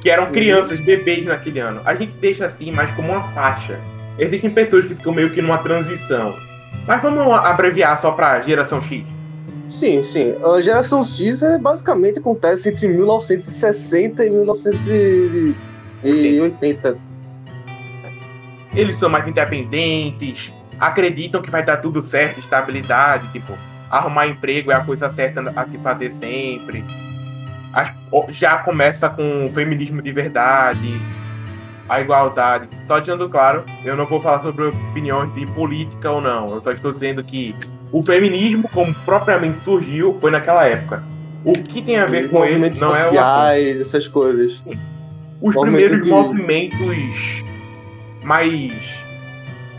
Que 0.00 0.08
eram 0.10 0.26
Uhum. 0.26 0.32
crianças, 0.32 0.78
bebês 0.80 1.24
naquele 1.26 1.60
ano. 1.60 1.80
A 1.84 1.94
gente 1.94 2.12
deixa 2.14 2.46
assim 2.46 2.70
mais 2.72 2.90
como 2.92 3.12
uma 3.12 3.22
faixa. 3.32 3.78
Existem 4.18 4.50
pessoas 4.50 4.84
que 4.86 4.94
ficam 4.96 5.12
meio 5.12 5.30
que 5.30 5.40
numa 5.42 5.58
transição. 5.58 6.34
Mas 6.86 7.02
vamos 7.02 7.34
abreviar 7.36 8.00
só 8.00 8.10
pra 8.12 8.40
geração 8.40 8.80
X. 8.80 9.04
Sim, 9.68 10.02
sim. 10.02 10.34
A 10.44 10.60
geração 10.60 11.04
X 11.04 11.42
é, 11.42 11.56
basicamente 11.58 12.18
acontece 12.18 12.68
entre 12.68 12.88
1960 12.88 14.24
e 14.24 14.30
1980. 14.30 16.98
Eles 18.74 18.96
são 18.96 19.08
mais 19.08 19.26
independentes, 19.28 20.52
acreditam 20.78 21.40
que 21.42 21.50
vai 21.50 21.64
dar 21.64 21.78
tudo 21.78 22.02
certo, 22.02 22.40
estabilidade, 22.40 23.30
tipo, 23.32 23.52
arrumar 23.90 24.26
emprego 24.26 24.70
é 24.72 24.74
a 24.74 24.80
coisa 24.80 25.12
certa 25.12 25.52
a 25.54 25.66
se 25.66 25.78
fazer 25.78 26.12
sempre. 26.20 26.84
Já 28.30 28.58
começa 28.58 29.08
com 29.08 29.46
o 29.46 29.52
feminismo 29.52 30.02
de 30.02 30.12
verdade, 30.12 31.00
a 31.88 32.00
igualdade. 32.00 32.68
Só 32.86 32.96
deixando 32.96 33.28
claro, 33.28 33.64
eu 33.84 33.96
não 33.96 34.04
vou 34.04 34.20
falar 34.20 34.42
sobre 34.42 34.64
opiniões 34.66 35.32
de 35.34 35.46
política 35.48 36.10
ou 36.10 36.20
não. 36.20 36.48
Eu 36.48 36.60
só 36.62 36.70
estou 36.72 36.92
dizendo 36.92 37.22
que 37.24 37.54
o 37.90 38.02
feminismo, 38.02 38.68
como 38.72 38.94
propriamente 39.04 39.64
surgiu, 39.64 40.16
foi 40.20 40.30
naquela 40.30 40.66
época. 40.66 41.02
O 41.44 41.52
que 41.54 41.82
tem 41.82 41.98
a 41.98 42.06
ver 42.06 42.24
Os 42.24 42.30
com 42.30 42.44
ele 42.44 42.58
não 42.58 42.88
é 42.88 42.92
o 42.92 42.94
sociais, 42.94 43.80
essas 43.80 44.06
coisas. 44.06 44.62
os 45.40 45.54
primeiros 45.56 46.04
de- 46.04 46.10
movimentos 46.10 47.42
mais 48.22 48.82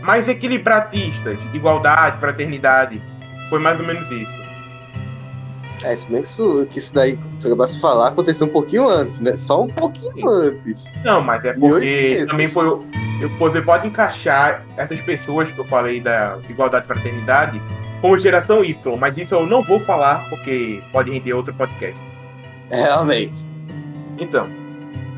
mais 0.02 0.28
equilibratistas, 0.28 1.38
igualdade, 1.54 2.20
fraternidade, 2.20 3.00
foi 3.48 3.58
mais 3.58 3.80
ou 3.80 3.86
menos 3.86 4.10
isso. 4.10 4.44
É, 5.82 5.96
se 5.96 6.06
bem 6.10 6.22
que 6.22 6.28
isso, 6.28 6.66
que 6.70 6.78
isso 6.78 6.94
daí, 6.94 7.18
se 7.38 7.46
eu 7.46 7.52
acabasse 7.52 7.80
falar, 7.80 8.08
aconteceu 8.08 8.46
um 8.46 8.50
pouquinho 8.50 8.86
antes, 8.88 9.20
né? 9.20 9.34
Só 9.34 9.62
um 9.62 9.68
pouquinho 9.68 10.12
Sim. 10.12 10.22
antes. 10.28 10.84
Não, 11.04 11.22
mas 11.22 11.44
é 11.44 11.52
porque 11.54 11.66
1800. 11.86 12.26
também 12.26 12.48
foi 12.48 12.66
eu- 12.66 12.84
você 13.38 13.62
pode 13.62 13.86
encaixar 13.88 14.64
essas 14.76 15.00
pessoas 15.00 15.50
que 15.50 15.58
eu 15.58 15.64
falei 15.64 16.00
da 16.00 16.38
igualdade 16.48 16.84
e 16.84 16.88
fraternidade 16.88 17.62
como 18.00 18.18
geração 18.18 18.62
Y, 18.64 18.96
mas 18.98 19.16
isso 19.16 19.34
eu 19.34 19.46
não 19.46 19.62
vou 19.62 19.78
falar 19.80 20.28
porque 20.28 20.82
pode 20.92 21.10
render 21.10 21.32
outro 21.32 21.54
podcast. 21.54 21.98
Realmente. 22.70 23.46
Então, 24.18 24.48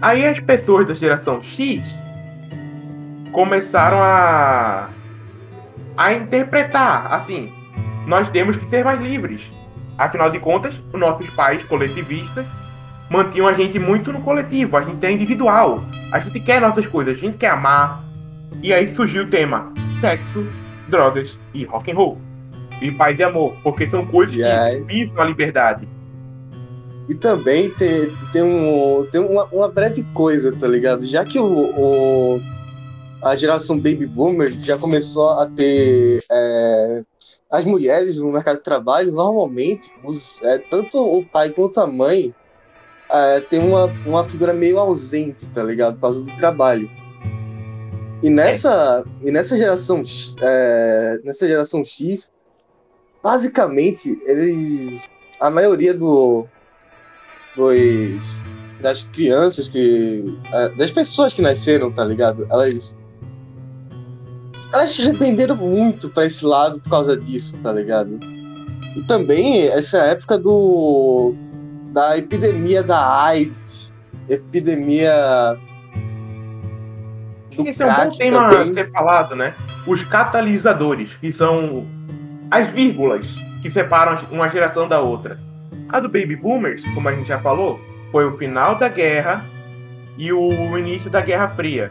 aí 0.00 0.24
as 0.26 0.38
pessoas 0.40 0.86
da 0.86 0.94
geração 0.94 1.40
X 1.40 1.86
começaram 3.32 3.98
a 4.02 4.90
a 5.96 6.12
interpretar, 6.12 7.10
assim, 7.12 7.50
nós 8.06 8.28
temos 8.28 8.54
que 8.56 8.66
ser 8.68 8.84
mais 8.84 9.00
livres. 9.00 9.50
Afinal 9.96 10.30
de 10.30 10.38
contas, 10.38 10.78
os 10.92 11.00
nossos 11.00 11.28
pais 11.30 11.64
coletivistas 11.64 12.46
mantinham 13.08 13.46
a 13.48 13.54
gente 13.54 13.78
muito 13.78 14.12
no 14.12 14.20
coletivo, 14.20 14.76
a 14.76 14.82
gente 14.82 15.04
é 15.06 15.10
individual, 15.10 15.82
a 16.12 16.18
gente 16.18 16.38
quer 16.40 16.60
nossas 16.60 16.86
coisas, 16.86 17.14
a 17.14 17.16
gente 17.20 17.38
quer 17.38 17.48
amar. 17.48 18.04
E 18.62 18.74
aí 18.74 18.88
surgiu 18.88 19.22
o 19.24 19.26
tema 19.28 19.72
sexo, 19.98 20.46
drogas 20.88 21.38
e 21.54 21.64
rock 21.64 21.90
and 21.90 21.94
roll. 21.94 22.18
E 22.82 22.90
paz 22.90 23.18
e 23.18 23.22
amor, 23.22 23.56
porque 23.62 23.88
são 23.88 24.04
coisas 24.04 24.36
aí? 24.42 24.80
que 24.80 24.84
visam 24.92 25.18
a 25.22 25.24
liberdade. 25.24 25.88
E 27.08 27.14
também 27.14 27.70
tem, 27.70 28.12
tem, 28.34 28.42
um, 28.42 29.06
tem 29.10 29.20
uma, 29.22 29.44
uma 29.44 29.68
breve 29.68 30.02
coisa, 30.12 30.52
tá 30.52 30.68
ligado? 30.68 31.06
Já 31.06 31.24
que 31.24 31.38
o, 31.38 31.44
o- 31.46 32.40
a 33.22 33.36
geração 33.36 33.76
Baby 33.76 34.06
Boomer 34.06 34.52
já 34.60 34.78
começou 34.78 35.30
a 35.30 35.46
ter 35.46 36.22
é, 36.30 37.02
as 37.50 37.64
mulheres 37.64 38.18
no 38.18 38.32
mercado 38.32 38.58
de 38.58 38.64
trabalho, 38.64 39.12
normalmente, 39.12 39.90
os, 40.04 40.40
é, 40.42 40.58
tanto 40.58 40.98
o 40.98 41.24
pai 41.24 41.50
quanto 41.50 41.80
a 41.80 41.86
mãe 41.86 42.34
é, 43.10 43.40
tem 43.40 43.60
uma, 43.60 43.86
uma 44.06 44.28
figura 44.28 44.52
meio 44.52 44.78
ausente, 44.78 45.46
tá 45.48 45.62
ligado? 45.62 45.94
Por 45.94 46.02
causa 46.02 46.22
do 46.22 46.36
trabalho. 46.36 46.90
E 48.22 48.30
nessa, 48.30 49.04
e 49.22 49.30
nessa 49.30 49.56
geração, 49.56 50.02
é, 50.40 51.20
nessa 51.22 51.46
geração 51.46 51.84
X, 51.84 52.32
basicamente, 53.22 54.18
eles. 54.24 55.08
A 55.38 55.50
maioria 55.50 55.92
do, 55.92 56.46
dos, 57.54 58.24
das 58.80 59.04
crianças 59.08 59.68
que. 59.68 60.24
é, 60.52 60.70
das 60.70 60.90
pessoas 60.90 61.34
que 61.34 61.42
nasceram, 61.42 61.92
tá 61.92 62.04
ligado? 62.04 62.46
Elas. 62.50 62.96
Elas 64.72 64.90
se 64.90 65.02
arrependeram 65.02 65.56
muito 65.56 66.08
pra 66.10 66.26
esse 66.26 66.44
lado 66.44 66.80
por 66.80 66.90
causa 66.90 67.16
disso, 67.16 67.56
tá 67.62 67.72
ligado? 67.72 68.18
E 68.96 69.02
também 69.06 69.68
essa 69.68 69.98
época 69.98 70.38
do. 70.38 71.34
da 71.92 72.16
epidemia 72.18 72.82
da 72.82 73.22
AIDS, 73.24 73.92
epidemia. 74.28 75.56
Do 77.56 77.66
Esse 77.68 77.82
é 77.82 77.86
um 77.86 77.94
bom 77.94 78.10
tema 78.16 78.50
também. 78.50 78.70
a 78.70 78.72
ser 78.74 78.90
falado, 78.90 79.34
né? 79.36 79.54
Os 79.86 80.02
catalisadores, 80.04 81.14
que 81.16 81.32
são 81.32 81.86
as 82.50 82.70
vírgulas 82.70 83.34
que 83.62 83.70
separam 83.70 84.18
uma 84.30 84.48
geração 84.48 84.86
da 84.88 85.00
outra. 85.00 85.38
A 85.88 86.00
do 86.00 86.08
Baby 86.08 86.36
Boomers, 86.36 86.82
como 86.94 87.08
a 87.08 87.14
gente 87.14 87.28
já 87.28 87.38
falou, 87.40 87.80
foi 88.10 88.26
o 88.26 88.32
final 88.32 88.76
da 88.76 88.88
guerra 88.88 89.44
e 90.18 90.32
o 90.32 90.76
início 90.76 91.08
da 91.10 91.20
Guerra 91.20 91.48
Fria. 91.50 91.90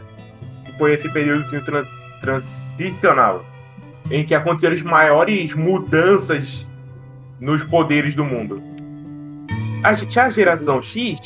que 0.66 0.78
Foi 0.78 0.92
esse 0.94 1.10
período 1.12 1.44
tran- 1.64 1.86
transicional, 2.26 3.44
em 4.10 4.24
que 4.24 4.34
aconteceram 4.34 4.74
as 4.74 4.82
maiores 4.82 5.54
mudanças 5.54 6.66
nos 7.40 7.62
poderes 7.62 8.14
do 8.14 8.24
mundo. 8.24 8.60
A, 9.84 9.90
a 9.90 10.30
geração 10.30 10.82
X 10.82 11.20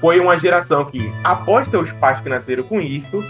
foi 0.00 0.18
uma 0.18 0.38
geração 0.38 0.84
que, 0.86 1.12
após 1.22 1.68
os 1.72 1.92
pais 1.92 2.20
que 2.20 2.28
nasceram 2.28 2.64
com 2.64 2.80
isso, 2.80 3.22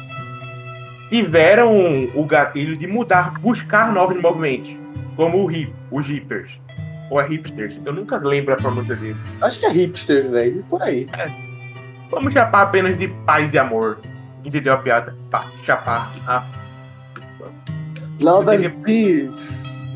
tiveram 1.10 2.08
o 2.14 2.24
gatilho 2.24 2.76
de 2.76 2.86
mudar, 2.86 3.38
buscar 3.40 3.92
novos 3.92 4.20
movimentos, 4.20 4.74
como 5.16 5.44
o 5.44 5.50
hip, 5.50 5.74
os 5.90 6.06
hippers, 6.06 6.58
ou 7.10 7.20
é 7.20 7.26
hipsters, 7.26 7.78
eu 7.84 7.92
nunca 7.92 8.16
lembro 8.16 8.54
a 8.54 8.56
pronúncia 8.56 8.94
dele. 8.94 9.16
Acho 9.42 9.58
que 9.58 9.66
é 9.66 9.70
hipster, 9.70 10.30
velho. 10.30 10.64
Por 10.70 10.80
aí. 10.80 11.06
Vamos 12.08 12.32
chapar 12.32 12.62
apenas 12.62 12.96
de 12.96 13.08
paz 13.26 13.52
e 13.52 13.58
amor. 13.58 13.98
Entendeu 14.44 14.72
a 14.72 14.78
piada? 14.78 15.16
Tá, 15.28 15.50
chapar. 15.64 16.12
Ah. 16.26 16.59
Love 18.20 18.54
and 18.54 18.70
Peace. 18.84 19.88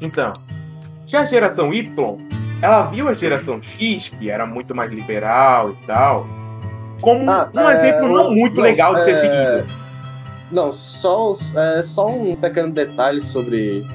Então, 0.00 0.32
já 1.06 1.22
a 1.22 1.24
geração 1.24 1.72
Y, 1.72 2.18
ela 2.62 2.82
viu 2.90 3.08
a 3.08 3.14
geração 3.14 3.62
X, 3.62 4.10
que 4.10 4.30
era 4.30 4.46
muito 4.46 4.74
mais 4.74 4.90
liberal 4.92 5.70
e 5.70 5.86
tal, 5.86 6.26
como 7.00 7.30
Ah, 7.30 7.50
um 7.54 7.60
é, 7.70 7.74
exemplo 7.74 8.08
não 8.08 8.34
muito 8.34 8.56
não, 8.56 8.62
legal 8.62 8.94
de 8.94 9.04
ser 9.04 9.10
é, 9.10 9.14
seguido. 9.14 9.78
Não, 10.50 10.72
só, 10.72 11.32
é, 11.56 11.82
só 11.82 12.08
um 12.08 12.34
pequeno 12.34 12.72
detalhe 12.72 13.20
sobre 13.20 13.86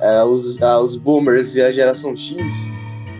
é, 0.00 0.22
os, 0.22 0.58
os 0.60 0.96
boomers 0.96 1.54
e 1.54 1.62
a 1.62 1.72
geração 1.72 2.14
X 2.14 2.70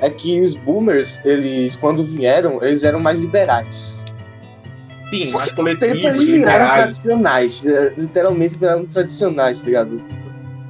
é 0.00 0.10
que 0.10 0.40
os 0.40 0.56
boomers, 0.56 1.20
eles, 1.24 1.76
quando 1.76 2.02
vieram, 2.02 2.58
eles 2.60 2.82
eram 2.82 2.98
mais 2.98 3.18
liberais. 3.18 4.04
Sim, 5.12 5.20
Só 5.26 5.40
tempo 5.44 5.56
coletivos, 5.56 6.04
eles 6.04 6.24
viraram 6.24 6.64
liberais. 6.66 6.98
tradicionais, 6.98 7.66
é, 7.66 7.92
literalmente 7.96 8.58
viraram 8.58 8.86
tradicionais, 8.86 9.60
tá 9.60 9.66
ligado? 9.66 10.02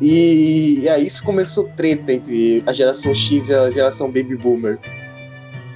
E, 0.01 0.81
e 0.81 0.89
aí 0.89 1.07
isso 1.07 1.23
começou 1.23 1.71
treta 1.77 2.13
entre 2.13 2.63
a 2.67 2.73
geração 2.73 3.15
X 3.15 3.49
e 3.49 3.55
a 3.55 3.71
geração 3.71 4.09
Baby 4.09 4.37
Boomer. 4.37 4.79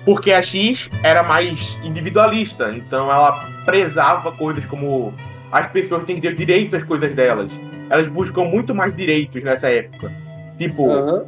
Porque 0.05 0.33
a 0.33 0.43
X 0.43 0.91
era 1.03 1.23
mais 1.23 1.79
individualista, 1.85 2.73
então 2.73 3.11
ela 3.11 3.49
prezava 3.65 4.33
coisas 4.33 4.65
como 4.67 5.15
as 5.53 5.69
pessoas 5.69 6.05
têm 6.05 6.17
que 6.17 6.23
ter 6.23 6.35
direito 6.35 6.75
às 6.77 6.83
coisas 6.83 7.15
delas. 7.15 7.53
Elas 7.89 8.09
buscam 8.09 8.45
muito 8.45 8.75
mais 8.75 8.95
direitos 8.95 9.43
nessa 9.45 9.69
época. 9.69 10.13
Tipo, 10.59 10.91
Aham. 10.91 11.25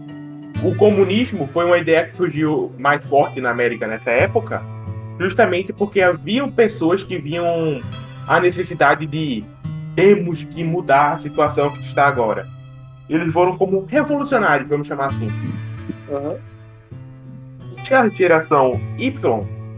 o 0.65 0.75
comunismo 0.75 1.47
foi 1.49 1.65
uma 1.67 1.79
ideia 1.79 2.05
que 2.05 2.15
surgiu 2.15 2.73
mais 2.79 3.07
forte 3.07 3.41
na 3.41 3.51
América 3.51 3.87
nessa 3.87 4.11
época, 4.11 4.61
justamente 5.19 5.73
porque 5.73 6.01
haviam 6.01 6.51
pessoas 6.51 7.03
que 7.03 7.19
viam 7.19 7.83
a 8.27 8.41
necessidade 8.41 9.07
de 9.07 9.45
temos 9.97 10.45
que 10.45 10.63
mudar 10.63 11.15
a 11.15 11.19
situação 11.19 11.73
que 11.73 11.81
está 11.81 12.07
agora. 12.07 12.47
eles 13.09 13.33
foram 13.33 13.57
como 13.57 13.85
revolucionários, 13.85 14.71
vamos 14.71 14.87
chamar 14.87 15.09
assim. 15.09 15.29
Uhum. 16.09 16.39
A 17.91 18.09
geração 18.11 18.81
Y, 18.99 19.13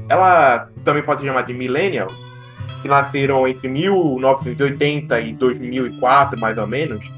ela 0.08 0.68
também 0.84 1.02
pode 1.02 1.20
ser 1.20 1.28
chamada 1.28 1.46
de 1.46 1.54
millennial, 1.54 2.08
que 2.82 2.88
nasceram 2.88 3.46
entre 3.46 3.68
1980 3.68 5.20
e 5.20 5.32
2004, 5.34 6.38
mais 6.38 6.58
ou 6.58 6.66
menos. 6.66 7.08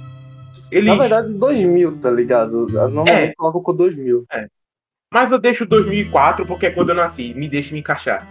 Eles... 0.71 0.87
Na 0.87 0.97
verdade, 0.97 1.35
2000, 1.35 1.99
tá 1.99 2.11
ligado? 2.11 2.67
Normalmente 2.69 3.31
é. 3.31 3.35
coloco 3.35 3.63
com 3.63 3.75
2000. 3.75 4.25
É. 4.33 4.47
Mas 5.13 5.31
eu 5.31 5.39
deixo 5.39 5.67
2004 5.67 6.47
porque 6.47 6.67
é 6.67 6.71
quando 6.71 6.89
eu 6.89 6.95
nasci. 6.95 7.35
Me 7.35 7.49
deixa 7.49 7.75
me 7.75 7.81
encaixar. 7.81 8.27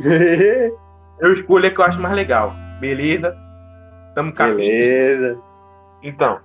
eu 1.20 1.32
escolho 1.32 1.66
a 1.66 1.70
que 1.70 1.80
eu 1.80 1.84
acho 1.84 2.00
mais 2.00 2.14
legal. 2.14 2.54
Beleza? 2.78 3.36
Tamo 4.14 4.32
Beleza. 4.32 5.38
Então, 6.02 6.40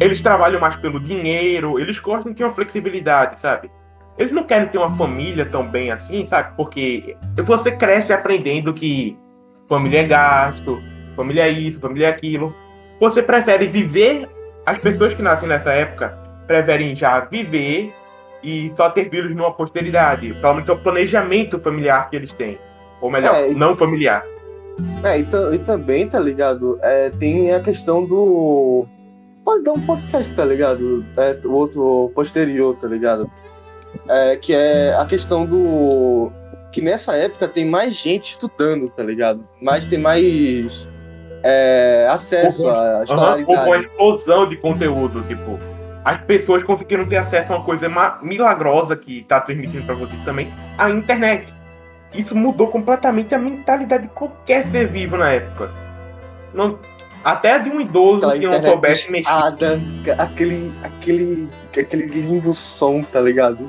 eles 0.00 0.20
trabalham 0.20 0.60
mais 0.60 0.76
pelo 0.76 0.98
dinheiro, 0.98 1.78
eles 1.78 1.98
gostam 1.98 2.32
de 2.32 2.38
ter 2.38 2.44
uma 2.44 2.50
flexibilidade, 2.50 3.38
sabe? 3.40 3.70
Eles 4.18 4.32
não 4.32 4.44
querem 4.44 4.68
ter 4.68 4.78
uma 4.78 4.90
família 4.96 5.44
tão 5.44 5.66
bem 5.66 5.90
assim, 5.90 6.24
sabe? 6.26 6.56
Porque 6.56 7.16
você 7.44 7.70
cresce 7.70 8.12
aprendendo 8.12 8.72
que 8.72 9.16
família 9.68 10.00
é 10.00 10.04
gasto, 10.04 10.82
família 11.14 11.46
é 11.46 11.50
isso, 11.50 11.78
família 11.78 12.06
é 12.06 12.10
aquilo. 12.10 12.54
Você 12.98 13.22
prefere 13.22 13.66
viver, 13.66 14.28
as 14.64 14.78
pessoas 14.78 15.12
que 15.14 15.22
nascem 15.22 15.48
nessa 15.48 15.72
época 15.72 16.18
preferem 16.46 16.94
já 16.96 17.20
viver 17.20 17.92
e 18.42 18.72
só 18.76 18.90
ter 18.90 19.10
filhos 19.10 19.34
numa 19.34 19.52
posteridade. 19.52 20.34
Pelo 20.34 20.54
menos 20.54 20.68
é 20.68 20.72
o 20.72 20.78
planejamento 20.78 21.58
familiar 21.58 22.08
que 22.10 22.16
eles 22.16 22.32
têm. 22.32 22.58
Ou 23.00 23.10
melhor, 23.10 23.34
é, 23.34 23.50
não 23.50 23.74
familiar. 23.74 24.24
É, 25.04 25.18
e, 25.18 25.26
e, 25.54 25.58
também, 25.58 26.06
tá 26.06 26.18
ligado? 26.18 26.78
É, 26.82 27.10
tem 27.10 27.52
a 27.52 27.60
questão 27.60 28.04
do. 28.04 28.86
Pode 29.44 29.64
dar 29.64 29.72
um 29.72 29.80
podcast, 29.80 30.34
tá 30.34 30.44
ligado? 30.44 31.04
É, 31.16 31.38
o 31.46 31.52
outro 31.52 32.10
posterior, 32.14 32.76
tá 32.76 32.88
ligado? 32.88 33.30
É, 34.08 34.36
que 34.36 34.54
é 34.54 34.94
a 34.94 35.04
questão 35.04 35.46
do. 35.46 36.30
Que 36.72 36.82
nessa 36.82 37.16
época 37.16 37.48
tem 37.48 37.64
mais 37.64 37.94
gente 37.94 38.30
estudando, 38.30 38.88
tá 38.90 39.02
ligado? 39.02 39.46
Mas 39.62 39.86
tem 39.86 39.98
mais 39.98 40.86
é, 41.42 42.06
acesso 42.10 42.68
à 42.68 43.04
escolaridade. 43.04 43.50
Uhum, 43.50 43.66
uma 43.66 43.78
explosão 43.78 44.48
de 44.48 44.56
conteúdo, 44.56 45.22
tipo. 45.22 45.58
As 46.06 46.18
pessoas 46.18 46.62
conseguiram 46.62 47.04
ter 47.04 47.16
acesso 47.16 47.52
a 47.52 47.56
uma 47.56 47.64
coisa 47.64 47.88
milagrosa 48.22 48.96
que 48.96 49.24
tá 49.24 49.40
transmitindo 49.40 49.84
para 49.84 49.96
vocês 49.96 50.20
também, 50.20 50.54
a 50.78 50.88
internet 50.88 51.52
isso 52.14 52.36
mudou 52.36 52.68
completamente 52.68 53.34
a 53.34 53.38
mentalidade 53.38 54.04
de 54.04 54.08
qualquer 54.10 54.64
ser 54.66 54.86
vivo 54.86 55.16
na 55.16 55.32
época. 55.32 55.68
Não, 56.54 56.78
até 57.24 57.58
de 57.58 57.70
um 57.70 57.80
idoso 57.80 58.24
Aquela 58.24 58.38
que 58.38 58.46
não 58.46 58.70
soubesse 58.70 59.10
mexer. 59.10 59.28
Aquele, 60.16 60.72
aquele, 60.84 61.50
aquele 61.76 62.06
lindo 62.06 62.54
som, 62.54 63.02
tá 63.02 63.20
ligado? 63.20 63.68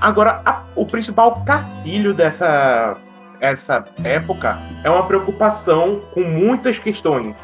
Agora, 0.00 0.40
a, 0.46 0.62
o 0.74 0.86
principal 0.86 1.42
gatilho 1.44 2.14
dessa 2.14 2.96
essa 3.38 3.84
época 4.02 4.58
é 4.82 4.88
uma 4.88 5.06
preocupação 5.06 6.00
com 6.14 6.22
muitas 6.22 6.78
questões. 6.78 7.36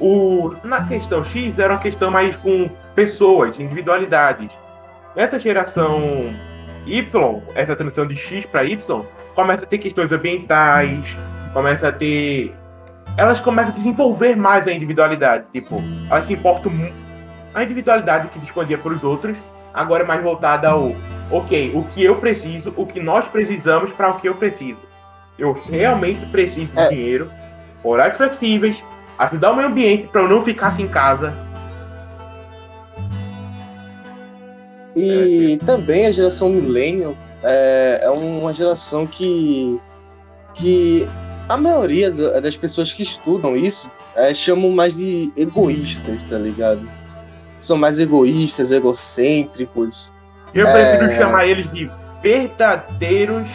O, 0.00 0.54
na 0.64 0.86
questão 0.86 1.22
X 1.22 1.58
era 1.58 1.74
uma 1.74 1.80
questão 1.80 2.10
mais 2.10 2.34
com 2.36 2.70
pessoas, 2.94 3.60
individualidades. 3.60 4.50
Nessa 5.14 5.38
geração 5.38 6.34
Y, 6.86 7.42
essa 7.54 7.76
transição 7.76 8.06
de 8.06 8.16
X 8.16 8.46
para 8.46 8.64
Y, 8.64 9.04
começa 9.34 9.64
a 9.64 9.66
ter 9.66 9.78
questões 9.78 10.10
ambientais, 10.10 11.16
começa 11.52 11.88
a 11.88 11.92
ter. 11.92 12.54
Elas 13.16 13.40
começam 13.40 13.72
a 13.72 13.76
desenvolver 13.76 14.36
mais 14.36 14.66
a 14.66 14.72
individualidade. 14.72 15.44
Tipo, 15.52 15.82
elas 16.08 16.24
se 16.24 16.32
importam 16.32 16.72
muito. 16.72 16.94
A 17.52 17.62
individualidade 17.62 18.28
que 18.28 18.38
se 18.38 18.46
escondia 18.46 18.78
para 18.78 18.92
os 18.92 19.04
outros, 19.04 19.36
agora 19.74 20.04
é 20.04 20.06
mais 20.06 20.22
voltada 20.22 20.68
ao. 20.68 20.92
Ok, 21.30 21.72
o 21.74 21.84
que 21.84 22.02
eu 22.02 22.16
preciso, 22.16 22.74
o 22.76 22.84
que 22.84 22.98
nós 22.98 23.28
precisamos 23.28 23.92
para 23.92 24.10
o 24.10 24.20
que 24.20 24.28
eu 24.28 24.34
preciso. 24.34 24.80
Eu 25.38 25.52
realmente 25.52 26.26
preciso 26.26 26.72
de 26.72 26.80
é. 26.80 26.88
dinheiro, 26.88 27.30
horários 27.84 28.16
flexíveis, 28.16 28.82
ajudar 29.20 29.52
o 29.52 29.56
meio 29.56 29.68
ambiente 29.68 30.08
para 30.08 30.22
eu 30.22 30.28
não 30.28 30.42
ficar 30.42 30.70
sem 30.70 30.88
casa, 30.88 31.32
E 34.96 35.58
é, 35.60 35.64
também 35.64 36.06
a 36.06 36.12
geração 36.12 36.50
millennial 36.50 37.14
é, 37.42 38.00
é 38.02 38.10
uma 38.10 38.52
geração 38.52 39.06
que, 39.06 39.80
que 40.54 41.08
a 41.48 41.56
maioria 41.56 42.10
das 42.10 42.56
pessoas 42.56 42.92
que 42.92 43.02
estudam 43.02 43.56
isso 43.56 43.90
é, 44.16 44.34
chamam 44.34 44.70
mais 44.70 44.96
de 44.96 45.32
egoístas, 45.36 46.24
tá 46.24 46.38
ligado? 46.38 46.88
São 47.58 47.76
mais 47.76 47.98
egoístas, 47.98 48.70
egocêntricos. 48.70 50.12
Eu 50.54 50.66
prefiro 50.66 51.10
é... 51.10 51.16
chamar 51.16 51.46
eles 51.46 51.68
de 51.70 51.90
verdadeiros 52.22 53.48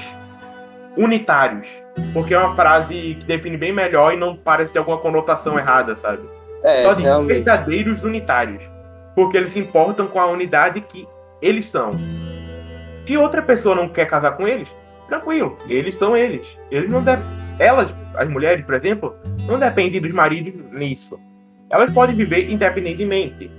unitários. 0.98 1.68
Porque 2.14 2.34
é 2.34 2.40
uma 2.40 2.56
frase 2.56 3.16
que 3.20 3.26
define 3.26 3.58
bem 3.58 3.72
melhor 3.72 4.14
e 4.14 4.18
não 4.18 4.36
parece 4.36 4.72
ter 4.72 4.80
alguma 4.80 4.98
conotação 4.98 5.58
errada, 5.58 5.96
sabe? 5.98 6.24
É, 6.64 6.84
Só 6.84 6.94
de 6.94 7.04
realmente. 7.04 7.28
verdadeiros 7.28 8.04
unitários. 8.04 8.62
Porque 9.16 9.38
eles 9.38 9.52
se 9.52 9.60
importam 9.60 10.08
com 10.08 10.20
a 10.20 10.28
unidade 10.28 10.82
que 10.82 11.08
eles 11.42 11.68
são. 11.68 11.92
Se 13.06 13.16
outra 13.18 13.42
pessoa 13.42 13.76
não 13.76 13.88
quer 13.88 14.06
casar 14.08 14.32
com 14.32 14.48
eles, 14.48 14.68
tranquilo, 15.08 15.58
eles 15.68 15.96
são 15.96 16.18
eles. 16.18 16.58
Eles 16.72 16.90
não. 16.90 17.04
Elas, 17.60 17.96
as 18.16 18.28
mulheres, 18.28 18.66
por 18.66 18.74
exemplo, 18.74 19.16
não 19.48 19.60
dependem 19.60 20.02
dos 20.02 20.12
maridos 20.12 20.54
nisso. 20.72 21.20
Elas 21.70 21.94
podem 21.94 22.16
viver 22.16 22.52
independentemente. 22.52 23.50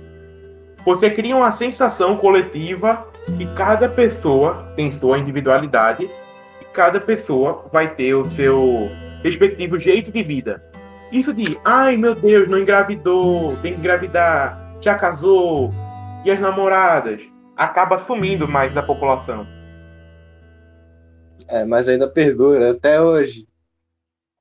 Você 0.85 1.09
cria 1.09 1.35
uma 1.35 1.51
sensação 1.51 2.15
coletiva 2.17 3.07
que 3.37 3.45
cada 3.55 3.89
pessoa 3.89 4.71
tem 4.75 4.91
sua 4.91 5.17
individualidade 5.17 6.09
cada 6.77 7.01
pessoa 7.01 7.65
vai 7.73 7.93
ter 7.93 8.13
o 8.13 8.25
seu 8.27 8.89
respectivo 9.21 9.77
jeito 9.77 10.11
de 10.11 10.23
vida. 10.23 10.63
Isso 11.11 11.33
de, 11.33 11.57
ai 11.65 11.97
meu 11.97 12.15
Deus, 12.15 12.47
não 12.47 12.59
engravidou, 12.59 13.57
tem 13.57 13.73
que 13.73 13.79
engravidar, 13.79 14.77
já 14.79 14.95
casou, 14.95 15.71
e 16.23 16.31
as 16.31 16.39
namoradas? 16.39 17.21
acaba 17.57 17.97
sumindo 17.97 18.47
mais 18.47 18.71
da 18.73 18.83
população. 18.83 19.47
É, 21.49 21.65
mas 21.65 21.89
ainda 21.89 22.07
perdura 22.07 22.71
até 22.71 23.01
hoje. 23.01 23.47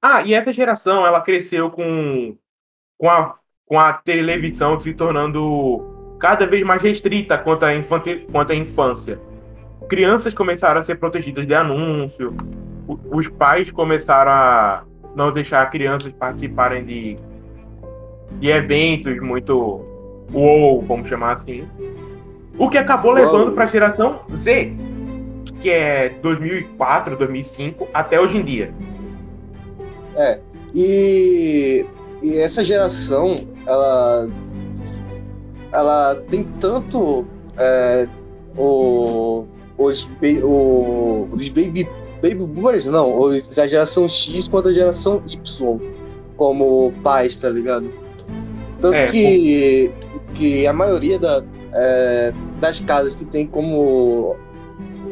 Ah, 0.02 0.22
e 0.22 0.34
essa 0.34 0.52
geração, 0.52 1.06
ela 1.06 1.22
cresceu 1.22 1.70
com, 1.70 2.36
com, 2.98 3.08
a, 3.08 3.34
com 3.64 3.80
a 3.80 3.94
televisão 3.94 4.78
se 4.78 4.92
tornando 4.92 6.16
cada 6.20 6.46
vez 6.46 6.64
mais 6.64 6.82
restrita 6.82 7.38
quanto 7.38 7.64
à, 7.64 7.70
quanto 8.30 8.52
à 8.52 8.54
infância. 8.54 9.18
Crianças 9.88 10.34
começaram 10.34 10.80
a 10.80 10.84
ser 10.84 10.96
protegidas 10.96 11.46
de 11.46 11.54
anúncio, 11.54 12.34
os 13.10 13.28
pais 13.28 13.70
começaram 13.70 14.30
a 14.30 14.84
não 15.14 15.32
deixar 15.32 15.68
crianças 15.70 16.12
participarem 16.12 16.84
de, 16.84 17.16
de 18.38 18.48
eventos 18.48 19.20
muito 19.20 19.84
ou 20.32 20.82
vamos 20.82 21.08
chamar 21.08 21.36
assim. 21.36 21.66
O 22.58 22.68
que 22.68 22.78
acabou 22.78 23.12
levando 23.12 23.52
para 23.52 23.64
a 23.64 23.68
geração 23.68 24.20
Z, 24.34 24.72
que 25.60 25.70
é 25.70 26.10
2004, 26.22 27.16
2005 27.16 27.88
até 27.92 28.20
hoje 28.20 28.38
em 28.38 28.42
dia. 28.42 28.72
É. 30.16 30.38
E, 30.74 31.86
e 32.22 32.36
essa 32.38 32.64
geração, 32.64 33.36
ela, 33.66 34.28
ela 35.72 36.14
tem 36.28 36.44
tanto 36.60 37.26
é, 37.56 38.08
o, 38.56 39.46
os, 39.78 40.08
o, 40.42 41.28
os 41.32 41.48
baby, 41.48 41.88
baby 42.22 42.46
boomers, 42.46 42.86
não, 42.86 43.18
os, 43.18 43.58
a 43.58 43.66
geração 43.66 44.08
X 44.08 44.48
quanto 44.48 44.68
a 44.68 44.72
geração 44.72 45.22
Y 45.26 45.80
como 46.36 46.92
pais, 47.02 47.36
tá 47.36 47.48
ligado? 47.48 47.90
Tanto 48.80 49.00
é, 49.00 49.06
que, 49.06 49.90
que 50.34 50.66
a 50.66 50.72
maioria 50.72 51.18
da, 51.18 51.42
é, 51.72 52.32
das 52.60 52.80
casas 52.80 53.14
que 53.14 53.24
tem 53.24 53.46
como 53.46 54.36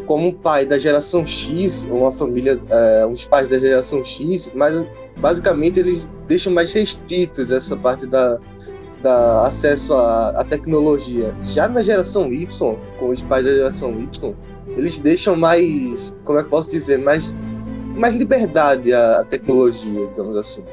como 0.07 0.29
um 0.29 0.33
pai 0.33 0.66
da 0.66 0.77
geração 0.77 1.24
X, 1.24 1.88
uma 1.90 2.12
família, 2.12 2.61
é, 2.68 3.07
uns 3.07 3.24
pais 3.24 3.48
da 3.48 3.59
geração 3.59 4.05
X, 4.05 4.53
mas 4.55 4.85
basicamente 5.16 5.81
eles 5.81 6.09
deixam 6.27 6.53
mais 6.53 6.72
restritos 6.74 7.50
essa 7.50 7.74
parte 7.74 8.07
da, 8.07 8.38
da 9.03 9.46
acesso 9.46 9.94
à, 9.94 10.31
à 10.31 10.44
tecnologia. 10.44 11.35
Já 11.44 11.68
na 11.68 11.81
geração 11.81 12.33
Y, 12.33 12.77
com 12.98 13.09
os 13.09 13.22
pais 13.22 13.44
da 13.44 13.53
geração 13.53 13.98
Y, 13.98 14.35
eles 14.76 14.98
deixam 14.98 15.37
mais, 15.37 16.16
como 16.24 16.38
é 16.38 16.42
que 16.42 16.48
posso 16.48 16.70
dizer, 16.70 16.98
mais, 16.98 17.37
mais 17.96 18.14
liberdade 18.14 18.92
à, 18.92 19.24
tecnologia, 19.24 20.06
digamos 20.08 20.37
assim. 20.37 20.64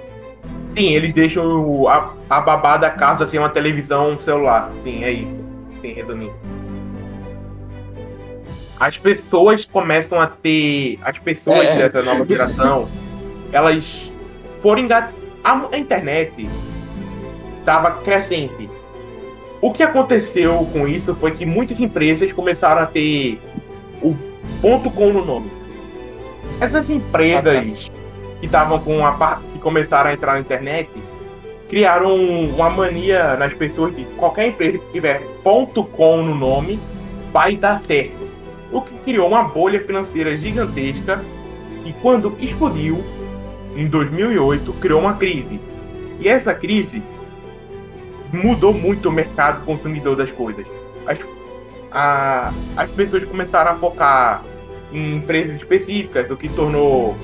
Sim, 0.78 0.94
eles 0.94 1.14
deixam 1.14 1.88
a, 1.88 2.14
a 2.30 2.42
babá 2.42 2.78
da 2.78 2.90
casa 2.90 3.26
assim, 3.26 3.38
uma 3.38 3.50
televisão, 3.50 4.12
um 4.12 4.20
celular. 4.20 4.72
Sim, 4.84 5.04
é 5.04 5.12
isso. 5.12 5.40
Sim, 5.82 5.94
resumindo 5.94 6.34
as 8.82 8.98
pessoas 8.98 9.64
começam 9.64 10.20
a 10.20 10.26
ter. 10.26 10.98
As 11.04 11.20
pessoas 11.20 11.68
é. 11.68 11.88
dessa 11.88 12.02
nova 12.02 12.28
geração, 12.28 12.90
elas 13.54 14.12
foram 14.60 14.82
engat... 14.82 15.14
a, 15.44 15.68
a 15.72 15.78
internet 15.78 16.50
estava 17.60 17.92
crescente. 18.02 18.68
o 19.62 19.72
que 19.72 19.84
aconteceu 19.84 20.68
com 20.74 20.88
isso 20.88 21.14
foi 21.14 21.30
que 21.30 21.46
muitas 21.46 21.80
empresas 21.80 22.34
começaram 22.34 22.82
a 22.82 22.88
ter 22.88 23.40
ponto 24.62 24.92
.com 24.92 25.12
no 25.12 25.26
nome. 25.26 25.52
Essas 26.60 26.90
empresas 26.90 27.90
que 28.40 28.46
estavam 28.46 28.80
com 28.80 29.06
a 29.06 29.14
parte 29.14 29.44
que 29.54 29.60
começaram 29.60 30.12
a 30.12 30.14
entrar 30.14 30.34
na 30.34 30.40
internet 30.40 30.90
criaram 31.68 32.16
uma 32.16 32.70
mania 32.70 33.36
nas 33.38 33.54
pessoas 33.54 33.96
de 33.96 34.04
qualquer 34.18 34.50
empresa 34.50 34.78
que 34.78 34.92
tiver 34.92 35.22
ponto 35.44 35.84
.com 35.86 36.22
no 36.22 36.36
nome 36.36 36.80
vai 37.32 37.56
dar 37.56 37.80
certo. 37.80 38.30
O 38.72 38.82
que 38.82 38.94
criou 39.00 39.28
uma 39.30 39.44
bolha 39.44 39.84
financeira 39.86 40.38
gigantesca 40.38 41.24
e 41.86 41.94
quando 41.94 42.36
explodiu 42.40 43.04
em 43.76 43.88
2008 43.88 44.74
criou 44.74 45.02
uma 45.02 45.16
crise. 45.16 45.60
E 46.20 46.28
essa 46.28 46.54
crise 46.54 47.02
mudou 48.32 48.74
muito 48.74 49.10
o 49.10 49.12
mercado 49.12 49.66
consumidor 49.66 50.16
das 50.16 50.32
coisas. 50.32 50.66
As, 51.08 51.18
a, 51.92 52.54
as 52.78 52.90
pessoas 52.92 53.24
começaram 53.26 53.72
a 53.72 53.76
focar 53.76 54.44
em 54.92 55.18
empresas 55.18 55.58
específicas, 55.58 56.30
o 56.30 56.38
que 56.38 56.50
tornou, 56.50 57.16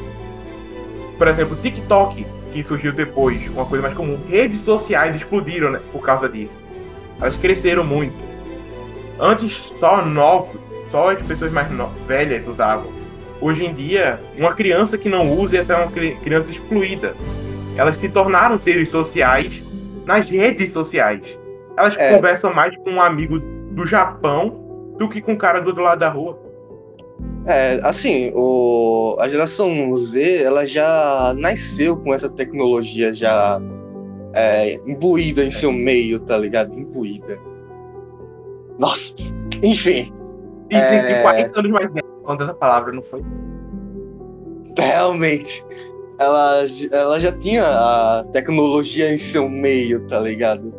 por 1.17 1.27
exemplo, 1.27 1.55
TikTok, 1.57 2.25
que 2.51 2.63
surgiu 2.63 2.91
depois, 2.93 3.47
uma 3.49 3.65
coisa 3.65 3.83
mais 3.83 3.95
comum. 3.95 4.17
Redes 4.29 4.59
sociais 4.61 5.15
explodiram 5.15 5.71
né, 5.71 5.81
por 5.91 6.01
causa 6.01 6.27
disso. 6.29 6.57
Elas 7.19 7.37
cresceram 7.37 7.83
muito. 7.83 8.15
Antes, 9.19 9.53
só 9.79 10.05
novos, 10.05 10.55
só 10.91 11.11
as 11.11 11.21
pessoas 11.21 11.51
mais 11.51 11.67
velhas 12.07 12.47
usavam. 12.47 12.91
Hoje 13.39 13.65
em 13.65 13.73
dia, 13.73 14.19
uma 14.37 14.53
criança 14.53 14.97
que 14.97 15.09
não 15.09 15.31
usa 15.31 15.57
é 15.57 15.75
uma 15.75 15.91
criança 15.91 16.51
excluída. 16.51 17.15
Elas 17.75 17.97
se 17.97 18.09
tornaram 18.09 18.57
seres 18.57 18.89
sociais 18.89 19.63
nas 20.05 20.27
redes 20.29 20.71
sociais. 20.71 21.39
Elas 21.77 21.95
é. 21.97 22.15
conversam 22.15 22.53
mais 22.53 22.75
com 22.77 22.91
um 22.91 23.01
amigo 23.01 23.39
do 23.39 23.85
Japão 23.85 24.95
do 24.97 25.07
que 25.07 25.21
com 25.21 25.33
o 25.33 25.37
cara 25.37 25.59
do 25.59 25.67
outro 25.67 25.83
lado 25.83 25.99
da 25.99 26.09
rua. 26.09 26.46
É, 27.45 27.79
assim, 27.83 28.31
o, 28.35 29.15
a 29.19 29.27
geração 29.27 29.95
Z, 29.95 30.43
ela 30.43 30.65
já 30.65 31.33
nasceu 31.37 31.95
com 31.97 32.13
essa 32.13 32.29
tecnologia 32.29 33.13
já 33.13 33.61
é, 34.33 34.75
imbuída 34.85 35.43
em 35.43 35.51
seu 35.51 35.71
meio, 35.71 36.19
tá 36.19 36.37
ligado? 36.37 36.77
Imbuída. 36.77 37.39
Nossa, 38.77 39.15
enfim. 39.63 40.13
Dizem 40.69 40.99
é... 40.99 41.15
que 41.15 41.21
40 41.21 41.59
anos 41.59 41.71
mais 41.71 41.93
velho 41.93 42.07
falando 42.23 42.43
essa 42.43 42.53
palavra, 42.53 42.91
não 42.91 43.01
foi? 43.01 43.23
Realmente 44.77 45.65
ela, 46.19 46.63
ela 46.91 47.19
já 47.19 47.31
tinha 47.31 47.63
a 47.63 48.23
tecnologia 48.31 49.13
em 49.13 49.17
seu 49.17 49.47
meio, 49.47 50.05
tá 50.07 50.19
ligado? 50.19 50.73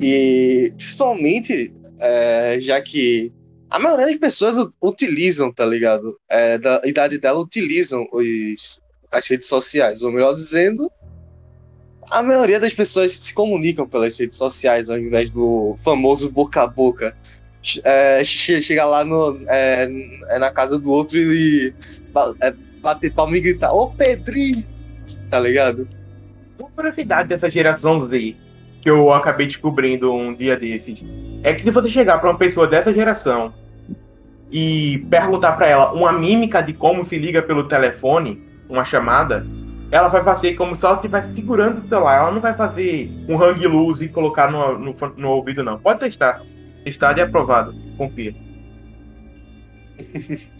E 0.00 0.72
principalmente, 0.76 1.74
é, 2.00 2.58
já 2.60 2.80
que 2.80 3.32
a 3.70 3.78
maioria 3.78 4.06
das 4.06 4.16
pessoas 4.16 4.68
utilizam, 4.82 5.52
tá 5.52 5.64
ligado? 5.64 6.18
É, 6.28 6.58
da 6.58 6.80
idade 6.84 7.18
dela 7.18 7.40
utilizam 7.40 8.06
os, 8.12 8.82
as 9.10 9.26
redes 9.26 9.48
sociais, 9.48 10.02
ou 10.02 10.12
melhor 10.12 10.34
dizendo, 10.34 10.90
a 12.10 12.22
maioria 12.22 12.58
das 12.58 12.72
pessoas 12.72 13.12
se 13.12 13.34
comunicam 13.34 13.86
pelas 13.86 14.18
redes 14.18 14.36
sociais 14.36 14.88
ao 14.88 14.98
invés 14.98 15.30
do 15.30 15.76
famoso 15.82 16.30
boca 16.30 16.62
a 16.62 16.66
boca. 16.66 17.16
É, 17.84 18.24
chega 18.24 18.84
lá 18.84 19.04
no, 19.04 19.40
é, 19.46 19.88
é 20.28 20.38
na 20.38 20.50
casa 20.50 20.78
do 20.78 20.90
outro 20.90 21.18
e 21.18 21.74
é, 22.40 22.54
bater 22.80 23.12
palma 23.12 23.36
e 23.36 23.40
gritar: 23.40 23.72
Ô 23.72 23.90
Pedrinho! 23.90 24.64
tá 25.30 25.38
ligado? 25.38 25.88
Uma 26.58 26.70
curiosidade 26.70 27.28
dessa 27.28 27.50
geração 27.50 28.00
Z, 28.00 28.34
que 28.80 28.90
eu 28.90 29.12
acabei 29.12 29.46
descobrindo 29.46 30.12
um 30.12 30.34
dia 30.34 30.56
desses, 30.56 31.00
é 31.42 31.54
que 31.54 31.62
se 31.62 31.70
você 31.70 31.88
chegar 31.88 32.18
para 32.18 32.30
uma 32.30 32.38
pessoa 32.38 32.66
dessa 32.66 32.92
geração 32.92 33.52
e 34.50 35.06
perguntar 35.10 35.52
para 35.52 35.66
ela 35.66 35.92
uma 35.92 36.12
mímica 36.12 36.62
de 36.62 36.72
como 36.72 37.04
se 37.04 37.18
liga 37.18 37.42
pelo 37.42 37.64
telefone, 37.64 38.42
uma 38.68 38.84
chamada, 38.84 39.46
ela 39.90 40.08
vai 40.08 40.22
fazer 40.22 40.54
como 40.54 40.74
se 40.74 40.84
ela 40.84 40.96
estivesse 40.96 41.34
segurando 41.34 41.78
o 41.78 41.88
celular. 41.88 42.18
Ela 42.18 42.30
não 42.32 42.40
vai 42.40 42.54
fazer 42.54 43.10
um 43.28 43.40
hang 43.40 43.66
loose 43.66 44.04
e 44.04 44.08
colocar 44.08 44.50
no, 44.50 44.78
no, 44.78 44.92
no 45.16 45.30
ouvido, 45.30 45.62
não. 45.62 45.78
Pode 45.78 46.00
testar. 46.00 46.42
Testado 46.84 47.18
e 47.18 47.22
aprovado. 47.22 47.74
Confia. 47.96 48.34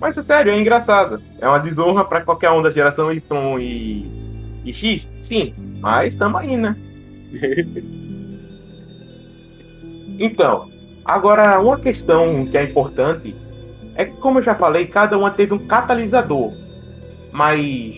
Mas 0.00 0.18
é 0.18 0.22
sério, 0.22 0.52
é 0.52 0.58
engraçado. 0.58 1.22
É 1.40 1.48
uma 1.48 1.58
desonra 1.58 2.04
para 2.04 2.20
qualquer 2.20 2.50
um 2.50 2.60
da 2.60 2.70
geração 2.70 3.12
Y 3.12 3.60
e, 3.60 4.06
e 4.64 4.72
X? 4.72 5.06
Sim, 5.20 5.54
mas 5.80 6.14
tamo 6.14 6.36
aí, 6.36 6.56
né? 6.56 6.76
então, 10.18 10.70
agora 11.04 11.58
uma 11.60 11.78
questão 11.78 12.46
que 12.46 12.56
é 12.56 12.64
importante 12.64 13.34
é 13.94 14.04
que, 14.04 14.16
como 14.16 14.38
eu 14.38 14.42
já 14.42 14.54
falei, 14.54 14.86
cada 14.86 15.16
uma 15.16 15.30
teve 15.30 15.54
um 15.54 15.58
catalisador. 15.58 16.52
Mas 17.32 17.96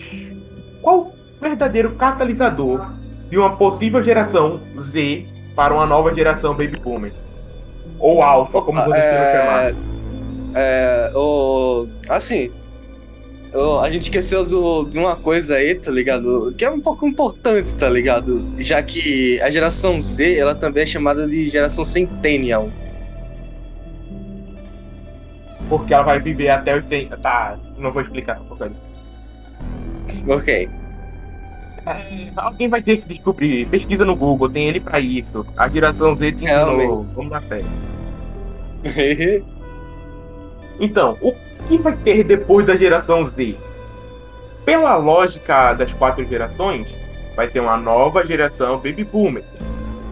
qual 0.81 0.99
o 0.99 1.13
verdadeiro 1.41 1.95
catalisador 1.95 2.85
de 3.29 3.37
uma 3.37 3.55
possível 3.55 4.01
geração 4.01 4.59
Z 4.79 5.25
para 5.55 5.73
uma 5.73 5.85
nova 5.85 6.13
geração 6.13 6.53
Baby 6.53 6.77
Boomer? 6.77 7.13
Ou 7.99 8.21
Alpha, 8.21 8.61
como 8.61 8.81
vocês 8.83 9.03
é... 9.03 9.31
chamar? 9.33 9.87
É, 10.55 11.11
o, 11.15 11.87
assim, 12.09 12.51
a 13.81 13.89
gente 13.89 14.03
esqueceu 14.03 14.45
do, 14.45 14.85
de 14.85 14.97
uma 14.97 15.15
coisa 15.15 15.55
aí, 15.55 15.75
tá 15.75 15.91
ligado? 15.91 16.53
Que 16.57 16.65
é 16.65 16.69
um 16.69 16.79
pouco 16.79 17.07
importante, 17.07 17.75
tá 17.75 17.89
ligado? 17.89 18.45
Já 18.57 18.83
que 18.83 19.39
a 19.41 19.49
geração 19.49 20.01
Z, 20.01 20.37
ela 20.37 20.53
também 20.53 20.83
é 20.83 20.85
chamada 20.85 21.27
de 21.27 21.49
geração 21.49 21.83
Centennial. 21.85 22.69
Porque 25.69 25.93
ela 25.93 26.03
vai 26.03 26.19
viver 26.19 26.49
até 26.49 26.77
os 26.77 26.85
100. 26.85 27.09
Tá, 27.21 27.57
não 27.77 27.91
vou 27.91 28.01
explicar. 28.01 28.39
Ok. 30.27 30.69
É, 31.85 32.31
alguém 32.35 32.67
vai 32.67 32.81
ter 32.81 32.97
que 32.97 33.07
descobrir. 33.07 33.65
Pesquisa 33.67 34.03
no 34.03 34.15
Google, 34.15 34.49
tem 34.49 34.67
ele 34.67 34.79
pra 34.79 34.99
isso. 34.99 35.45
A 35.55 35.67
geração 35.67 36.13
Z 36.15 36.33
tem 36.33 36.47
no. 36.47 37.03
Vamos 37.03 37.31
na 37.31 37.41
fé. 37.41 37.63
Então, 40.79 41.17
o 41.21 41.33
que 41.67 41.77
vai 41.77 41.95
ter 41.97 42.23
depois 42.23 42.65
da 42.65 42.75
geração 42.75 43.25
Z? 43.25 43.57
Pela 44.65 44.95
lógica 44.95 45.73
das 45.73 45.93
quatro 45.93 46.25
gerações, 46.25 46.95
vai 47.35 47.49
ser 47.49 47.59
uma 47.59 47.77
nova 47.77 48.25
geração 48.25 48.77
Baby 48.77 49.03
Boomer. 49.03 49.43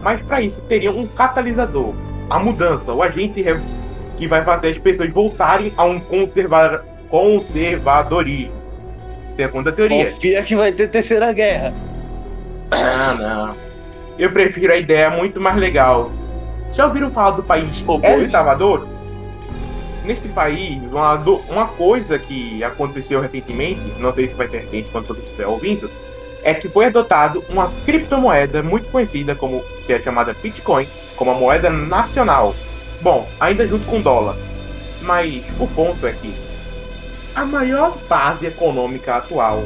Mas 0.02 0.22
para 0.22 0.40
isso 0.40 0.62
teria 0.62 0.90
um 0.90 1.06
catalisador, 1.06 1.94
a 2.30 2.38
mudança, 2.38 2.92
o 2.92 3.02
agente 3.02 3.44
que 4.16 4.26
vai 4.26 4.44
fazer 4.44 4.68
as 4.68 4.78
pessoas 4.78 5.12
voltarem 5.12 5.72
a 5.76 5.84
um 5.84 6.00
conserva 6.00 6.84
conservadorismo. 7.10 8.52
Segunda 9.36 9.72
teoria. 9.72 10.10
Confia 10.10 10.42
que 10.42 10.56
vai 10.56 10.72
ter 10.72 10.88
terceira 10.88 11.32
guerra. 11.32 11.74
Ah, 12.70 13.14
não. 13.18 13.56
Eu 14.18 14.32
prefiro 14.32 14.72
a 14.72 14.76
ideia 14.76 15.10
muito 15.10 15.40
mais 15.40 15.56
legal. 15.56 16.10
Já 16.72 16.86
ouviram 16.86 17.10
falar 17.10 17.32
do 17.32 17.42
país 17.42 17.84
El 18.02 18.28
Salvador? 18.28 18.88
Neste 20.06 20.28
país, 20.28 20.80
uma, 20.84 21.14
uma 21.48 21.68
coisa 21.68 22.18
que 22.18 22.62
aconteceu 22.62 23.20
recentemente, 23.20 23.80
não 23.98 24.14
sei 24.14 24.28
se 24.28 24.34
vai 24.34 24.48
ser 24.48 24.60
recente 24.60 24.88
quando 24.90 25.08
você 25.08 25.20
estiver 25.20 25.46
ouvindo, 25.46 25.90
é 26.42 26.54
que 26.54 26.68
foi 26.68 26.86
adotado 26.86 27.44
uma 27.48 27.72
criptomoeda 27.84 28.62
muito 28.62 28.88
conhecida 28.88 29.34
como 29.34 29.64
que 29.84 29.92
é 29.92 30.00
chamada 30.00 30.32
Bitcoin, 30.32 30.88
como 31.16 31.32
a 31.32 31.34
moeda 31.34 31.68
nacional. 31.68 32.54
Bom, 33.00 33.28
ainda 33.40 33.66
junto 33.66 33.84
com 33.86 33.98
o 33.98 34.02
dólar. 34.02 34.36
Mas 35.02 35.44
o 35.58 35.66
ponto 35.66 36.06
é 36.06 36.12
que 36.12 36.34
a 37.34 37.44
maior 37.44 37.98
base 38.08 38.46
econômica 38.46 39.16
atual 39.16 39.64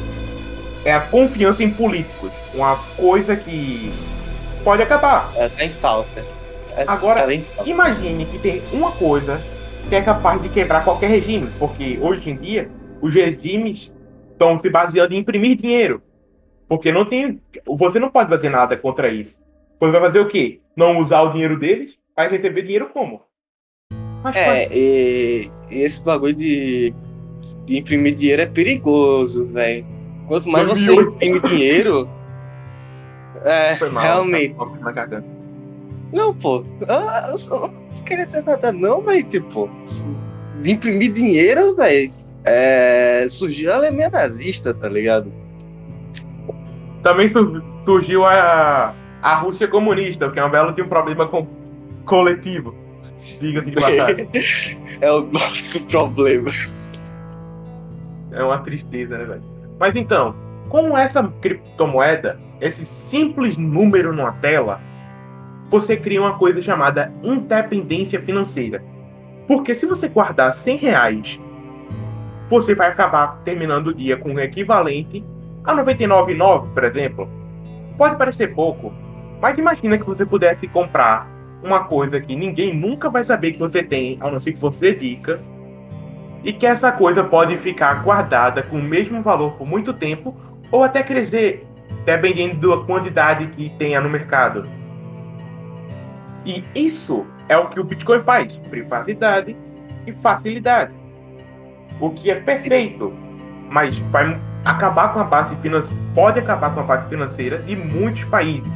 é 0.83 0.93
a 0.93 1.01
confiança 1.01 1.63
em 1.63 1.69
políticos, 1.69 2.31
uma 2.53 2.77
coisa 2.97 3.35
que 3.35 3.93
pode 4.63 4.81
acabar. 4.81 5.31
É, 5.35 5.49
tá 5.49 5.63
em 5.63 5.69
falta. 5.69 6.25
É, 6.75 6.83
Agora, 6.87 7.21
tá 7.21 7.41
falta. 7.55 7.69
imagine 7.69 8.25
que 8.25 8.39
tem 8.39 8.63
uma 8.73 8.91
coisa 8.93 9.41
que 9.89 9.95
é 9.95 10.01
capaz 10.01 10.41
de 10.41 10.49
quebrar 10.49 10.83
qualquer 10.83 11.09
regime, 11.09 11.51
porque 11.59 11.97
hoje 12.01 12.29
em 12.29 12.35
dia 12.35 12.69
os 13.01 13.13
regimes 13.13 13.95
estão 14.31 14.59
se 14.59 14.69
baseando 14.69 15.13
em 15.13 15.17
imprimir 15.17 15.57
dinheiro, 15.57 16.01
porque 16.67 16.91
não 16.91 17.05
tem, 17.05 17.41
você 17.65 17.99
não 17.99 18.09
pode 18.09 18.29
fazer 18.29 18.49
nada 18.49 18.77
contra 18.77 19.09
isso. 19.09 19.39
Você 19.79 19.91
vai 19.91 20.01
fazer 20.01 20.19
o 20.19 20.27
quê? 20.27 20.59
Não 20.75 20.99
usar 20.99 21.21
o 21.21 21.31
dinheiro 21.31 21.57
deles? 21.57 21.97
Vai 22.15 22.29
receber 22.29 22.61
dinheiro 22.61 22.89
como? 22.93 23.21
Mas, 24.23 24.35
é, 24.35 24.67
e, 24.71 25.49
e, 25.71 25.81
esse 25.81 26.03
bagulho 26.03 26.35
de, 26.35 26.93
de, 27.65 27.77
imprimir 27.77 28.13
dinheiro 28.13 28.43
é 28.43 28.45
perigoso, 28.45 29.45
velho. 29.47 29.85
Quanto 30.27 30.47
mais 30.47 30.67
você 30.67 30.93
imprime 30.93 31.39
dinheiro, 31.41 32.07
é, 33.43 33.77
mal, 33.89 34.03
realmente. 34.03 34.55
Tá 34.55 35.07
não, 36.13 36.33
pô. 36.33 36.63
Ah, 36.87 37.33
eu 37.33 37.67
não 37.67 38.03
queria 38.05 38.25
dizer 38.25 38.43
nada, 38.43 38.71
não, 38.71 39.01
mas, 39.01 39.23
tipo, 39.25 39.69
de 40.61 40.71
imprimir 40.71 41.11
dinheiro, 41.13 41.75
velho, 41.75 42.09
é, 42.45 43.27
surgiu 43.29 43.71
a 43.71 43.75
Alemanha 43.75 44.09
nazista, 44.09 44.73
tá 44.73 44.89
ligado? 44.89 45.31
Também 47.03 47.29
surgiu 47.83 48.25
a, 48.25 48.93
a 49.21 49.35
Rússia 49.35 49.67
comunista, 49.67 50.29
que 50.29 50.39
é 50.39 50.45
um 50.45 50.51
belo 50.51 50.71
de 50.71 50.81
um 50.81 50.87
problema 50.87 51.27
com 51.27 51.47
coletivo. 52.05 52.75
Diga-se 53.39 53.71
de 53.71 53.75
passagem. 53.75 54.29
é 55.01 55.11
o 55.11 55.21
nosso 55.25 55.83
problema. 55.85 56.49
É 58.31 58.43
uma 58.43 58.59
tristeza, 58.59 59.17
né, 59.17 59.25
velho? 59.25 59.43
Mas 59.79 59.95
então, 59.95 60.35
com 60.69 60.97
essa 60.97 61.23
criptomoeda, 61.41 62.39
esse 62.59 62.85
simples 62.85 63.57
número 63.57 64.13
numa 64.13 64.31
tela, 64.33 64.79
você 65.71 65.95
cria 65.95 66.19
uma 66.21 66.37
coisa 66.37 66.61
chamada 66.61 67.13
independência 67.23 68.19
financeira. 68.19 68.83
Porque 69.47 69.73
se 69.73 69.85
você 69.85 70.09
guardar 70.09 70.53
100 70.53 70.77
reais, 70.77 71.39
você 72.49 72.75
vai 72.75 72.89
acabar 72.89 73.41
terminando 73.45 73.87
o 73.87 73.93
dia 73.93 74.17
com 74.17 74.33
o 74.33 74.39
equivalente 74.41 75.23
a 75.63 75.73
99,9, 75.73 76.73
por 76.73 76.83
exemplo. 76.83 77.29
Pode 77.97 78.17
parecer 78.17 78.53
pouco, 78.53 78.93
mas 79.41 79.57
imagina 79.57 79.97
que 79.97 80.03
você 80.03 80.25
pudesse 80.25 80.67
comprar 80.67 81.31
uma 81.63 81.85
coisa 81.85 82.19
que 82.19 82.35
ninguém 82.35 82.75
nunca 82.75 83.09
vai 83.09 83.23
saber 83.23 83.53
que 83.53 83.59
você 83.59 83.81
tem, 83.81 84.17
a 84.19 84.29
não 84.29 84.41
ser 84.41 84.51
que 84.51 84.59
você 84.59 84.93
dica, 84.93 85.39
e 86.43 86.51
que 86.51 86.65
essa 86.65 86.91
coisa 86.91 87.23
pode 87.23 87.55
ficar 87.55 88.03
guardada 88.03 88.61
com 88.61 88.75
o 88.75 88.83
mesmo 88.83 89.21
valor 89.21 89.53
por 89.53 89.65
muito 89.65 89.93
tempo 89.93 90.35
ou 90.69 90.83
até 90.83 91.01
crescer, 91.01 91.65
dependendo 92.03 92.69
da 92.69 92.83
quantidade 92.83 93.47
que 93.47 93.69
tenha 93.77 94.01
no 94.01 94.09
mercado. 94.09 94.80
E 96.45 96.63
isso 96.73 97.25
é 97.47 97.57
o 97.57 97.67
que 97.67 97.79
o 97.79 97.83
Bitcoin 97.83 98.21
faz: 98.21 98.53
privacidade 98.69 99.55
e 100.05 100.11
facilidade. 100.13 100.93
O 101.99 102.09
que 102.09 102.31
é 102.31 102.35
perfeito, 102.35 103.13
mas 103.69 103.99
vai 104.09 104.39
acabar 104.65 105.13
com 105.13 105.19
a 105.19 105.23
base 105.23 105.55
financeira, 105.57 106.03
pode 106.13 106.39
acabar 106.39 106.73
com 106.73 106.79
a 106.79 106.83
base 106.83 107.07
financeira 107.07 107.59
de 107.59 107.75
muitos 107.75 108.23
países. 108.25 108.71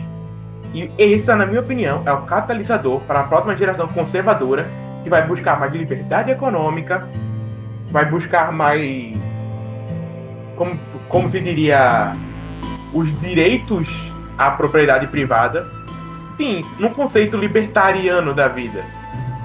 E 0.74 0.92
esse, 0.98 1.34
na 1.34 1.46
minha 1.46 1.62
opinião, 1.62 2.04
é 2.06 2.12
o 2.12 2.24
catalisador 2.24 3.00
para 3.02 3.22
a 3.22 3.24
próxima 3.24 3.56
geração 3.56 3.88
conservadora 3.88 4.68
que 5.04 5.10
vai 5.10 5.26
buscar 5.26 5.60
mais 5.60 5.72
liberdade 5.72 6.32
econômica, 6.32 7.08
vai 7.92 8.06
buscar 8.06 8.52
mais. 8.52 9.16
Como, 10.56 10.78
como 11.08 11.30
se 11.30 11.40
diria? 11.40 12.14
Os 12.94 13.18
direitos 13.20 14.14
à 14.38 14.52
propriedade 14.52 15.08
privada. 15.08 15.66
Sim, 16.38 16.62
num 16.80 16.90
conceito 16.90 17.38
libertariano 17.38 18.34
da 18.34 18.48
vida. 18.48 18.86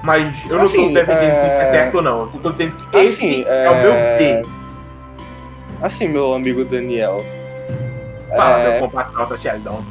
Mas 0.03 0.27
eu 0.45 0.57
não 0.57 0.65
estou 0.65 0.83
assim, 0.83 0.93
defendendo 0.93 1.23
é... 1.23 1.41
que 1.41 1.47
é 1.47 1.71
certo 1.71 1.95
ou 1.95 2.01
não. 2.01 2.19
Eu 2.21 2.31
estou 2.35 2.51
dizendo 2.51 2.75
que 2.75 2.97
assim, 2.97 3.05
esse 3.05 3.45
é... 3.47 3.65
é 3.65 3.69
o 3.69 3.81
meu 3.81 3.93
fim. 4.17 4.49
Assim, 5.81 6.07
meu 6.07 6.33
amigo 6.33 6.65
Daniel. 6.65 7.23
Fala, 8.35 8.59
é... 8.59 8.71
meu 8.71 8.79
compatriota 8.81 9.37
Sheldon. 9.37 9.83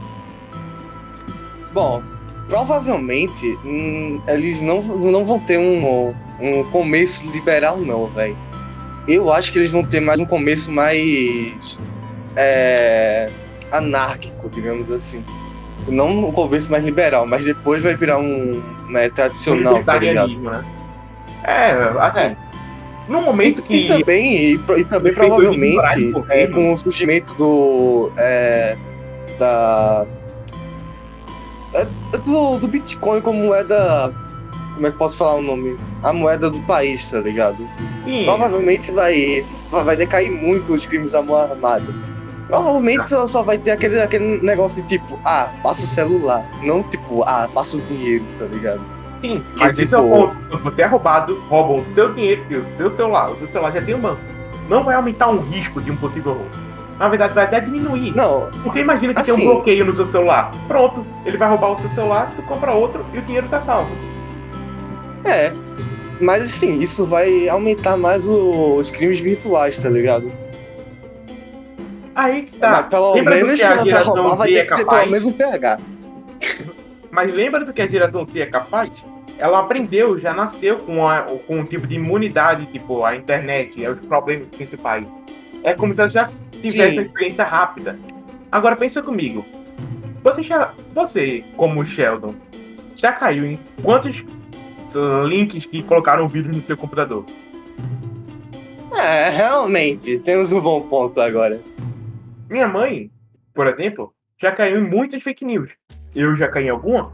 Bom, 1.73 2.03
provavelmente 2.49 3.59
hum, 3.65 4.21
eles 4.27 4.61
não, 4.61 4.83
não 4.83 5.25
vão 5.25 5.39
ter 5.41 5.59
um, 5.59 6.15
um 6.41 6.65
começo 6.71 7.31
liberal, 7.31 7.79
não, 7.79 8.07
velho. 8.09 8.37
Eu 9.07 9.33
acho 9.33 9.53
que 9.53 9.59
eles 9.59 9.71
vão 9.71 9.85
ter 9.85 10.01
mais 10.01 10.19
um 10.21 10.27
começo 10.27 10.71
mais 10.71 11.79
é, 12.37 13.31
anárquico, 13.73 14.49
digamos 14.51 14.91
assim. 14.91 15.25
Não 15.89 16.29
um 16.29 16.33
começo 16.33 16.71
mais 16.71 16.85
liberal, 16.85 17.27
mas 17.27 17.45
depois 17.45 17.83
vai 17.83 17.95
virar 17.95 18.19
um 18.19 18.63
né, 18.89 19.09
tradicional, 19.09 19.83
tá 19.83 19.99
ligado? 19.99 20.39
Né? 20.39 20.65
É, 21.45 21.73
assim. 22.01 22.21
É. 22.21 22.37
No 23.09 23.23
momento 23.23 23.61
e, 23.61 23.63
que. 23.63 23.77
E 23.77 23.89
também, 23.89 24.37
e, 24.37 24.61
e 24.79 24.85
também 24.85 25.13
provavelmente, 25.13 26.13
é, 26.29 26.47
com 26.47 26.73
o 26.73 26.77
surgimento 26.77 27.35
do. 27.35 28.13
É, 28.17 28.77
da 29.39 30.07
é 31.73 31.87
do, 32.25 32.59
do 32.59 32.69
Bitcoin 32.69 33.21
como 33.21 33.47
moeda. 33.47 34.13
Como 34.75 34.87
é 34.87 34.91
que 34.91 34.97
posso 34.97 35.17
falar 35.17 35.35
o 35.35 35.43
nome? 35.43 35.79
A 36.03 36.13
moeda 36.13 36.49
do 36.51 36.61
país, 36.63 37.11
tá 37.11 37.21
ligado? 37.21 37.69
Sim. 38.05 38.25
Provavelmente 38.25 38.91
vai, 38.91 39.45
vai 39.71 39.97
decair 39.97 40.33
muito 40.33 40.73
os 40.73 40.87
crimes 40.87 41.15
à 41.15 41.23
mão 41.23 41.37
armada. 41.37 41.85
Provavelmente 42.51 43.09
só, 43.09 43.27
só 43.27 43.43
vai 43.43 43.59
ter 43.59 43.73
aquele, 43.73 44.01
aquele 44.01 44.41
negócio 44.43 44.83
de 44.83 44.89
tipo, 44.99 45.19
ah, 45.25 45.51
passa 45.63 45.85
o 45.85 45.87
celular. 45.87 46.45
Não 46.63 46.83
tipo, 46.83 47.23
ah, 47.25 47.49
passa 47.53 47.77
o 47.77 47.81
dinheiro, 47.81 48.25
tá 48.39 48.47
ligado? 48.47 48.81
Sim, 49.21 49.45
que, 49.55 49.61
mas 49.61 49.77
tipo... 49.77 49.95
é 49.95 49.99
o 49.99 50.09
ponto. 50.09 50.37
Quando 50.51 50.63
você 50.63 50.83
é 50.83 50.87
roubado, 50.87 51.41
roubam 51.49 51.77
o 51.77 51.85
seu 51.95 52.13
dinheiro 52.15 52.45
e 52.51 52.57
o 52.57 52.67
seu 52.77 52.95
celular. 52.97 53.31
O 53.31 53.39
seu 53.39 53.49
celular 53.49 53.73
já 53.73 53.83
tem 53.83 53.95
um 53.95 54.01
banco. 54.01 54.21
Não 54.69 54.85
vai 54.85 54.95
aumentar 54.95 55.29
um 55.29 55.41
risco 55.41 55.81
de 55.81 55.91
um 55.91 55.97
possível 55.97 56.35
roubo 56.35 56.71
na 57.01 57.09
verdade 57.09 57.33
vai 57.33 57.45
até 57.45 57.61
diminuir. 57.61 58.15
Não. 58.15 58.51
Porque 58.63 58.81
imagina 58.81 59.15
que 59.15 59.21
assim, 59.21 59.35
tem 59.35 59.41
um 59.41 59.49
assim- 59.49 59.55
bloqueio 59.55 59.87
no 59.87 59.95
seu 59.95 60.07
celular. 60.07 60.51
Pronto, 60.69 61.05
ele 61.25 61.39
vai 61.39 61.49
roubar 61.49 61.73
o 61.73 61.81
seu 61.81 61.89
celular, 61.91 62.31
tu 62.37 62.43
compra 62.43 62.73
outro 62.73 63.03
e 63.15 63.19
o 63.19 63.23
dinheiro 63.23 63.49
tá 63.49 63.63
salvo. 63.63 63.91
É. 65.25 65.51
Mas 66.21 66.45
assim, 66.45 66.79
isso 66.81 67.07
vai 67.07 67.49
aumentar 67.49 67.97
mais 67.97 68.29
o, 68.29 68.75
os 68.75 68.91
crimes 68.91 69.19
virtuais, 69.19 69.79
tá 69.79 69.89
ligado? 69.89 70.31
Aí 72.21 72.43
que 72.43 72.59
tá. 72.59 72.71
Mas 72.71 72.87
pelo 72.89 73.15
lembra 73.15 73.35
menos 73.35 73.55
que 73.59 73.63
a 73.63 73.77
geração 73.83 74.15
roubar, 74.15 74.37
vai 74.37 74.49
ter 74.49 74.55
é 74.57 74.65
capaz? 74.67 75.01
pelo 75.01 75.11
menos 75.11 75.27
um 75.27 75.33
PH. 75.33 75.81
Mas 77.11 77.33
lembra 77.33 77.65
do 77.65 77.73
que 77.73 77.81
a 77.81 77.89
geração 77.89 78.27
C 78.27 78.41
é 78.41 78.47
capaz? 78.47 78.91
Ela 79.39 79.61
aprendeu, 79.61 80.19
já 80.19 80.35
nasceu 80.35 80.79
com, 80.81 81.09
a, 81.09 81.23
com 81.23 81.61
um 81.61 81.65
tipo 81.65 81.87
de 81.87 81.95
imunidade, 81.95 82.67
tipo 82.67 83.05
a 83.05 83.17
internet, 83.17 83.83
é 83.83 83.89
os 83.89 83.99
problemas 83.99 84.49
principais. 84.49 85.07
É 85.65 85.73
como 85.73 85.95
se 85.95 86.01
ela 86.01 86.11
já 86.11 86.27
tivesse 86.61 86.99
uma 86.99 87.03
experiência 87.03 87.45
rápida. 87.45 87.99
Agora 88.53 88.77
pensa 88.77 89.03
comigo. 89.03 89.45
Você 90.23 90.43
já. 90.43 90.75
Você, 90.93 91.43
como 91.57 91.83
Sheldon, 91.87 92.35
já 92.95 93.15
caiu 93.15 93.47
em 93.47 93.59
quantos 93.83 94.23
links 95.27 95.65
que 95.65 95.83
colocaram 95.83 96.29
vírus 96.29 96.55
no 96.55 96.63
seu 96.65 96.77
computador? 96.77 97.25
É, 98.95 99.31
realmente, 99.31 100.19
temos 100.19 100.53
um 100.53 100.61
bom 100.61 100.83
ponto 100.83 101.19
agora. 101.19 101.61
Minha 102.51 102.67
mãe, 102.67 103.13
por 103.55 103.69
exemplo, 103.69 104.13
já 104.37 104.51
caiu 104.51 104.81
em 104.81 104.91
muitas 104.91 105.23
fake 105.23 105.45
news. 105.45 105.77
Eu 106.13 106.35
já 106.35 106.49
caí 106.49 106.65
em 106.65 106.71
alguma? 106.71 107.13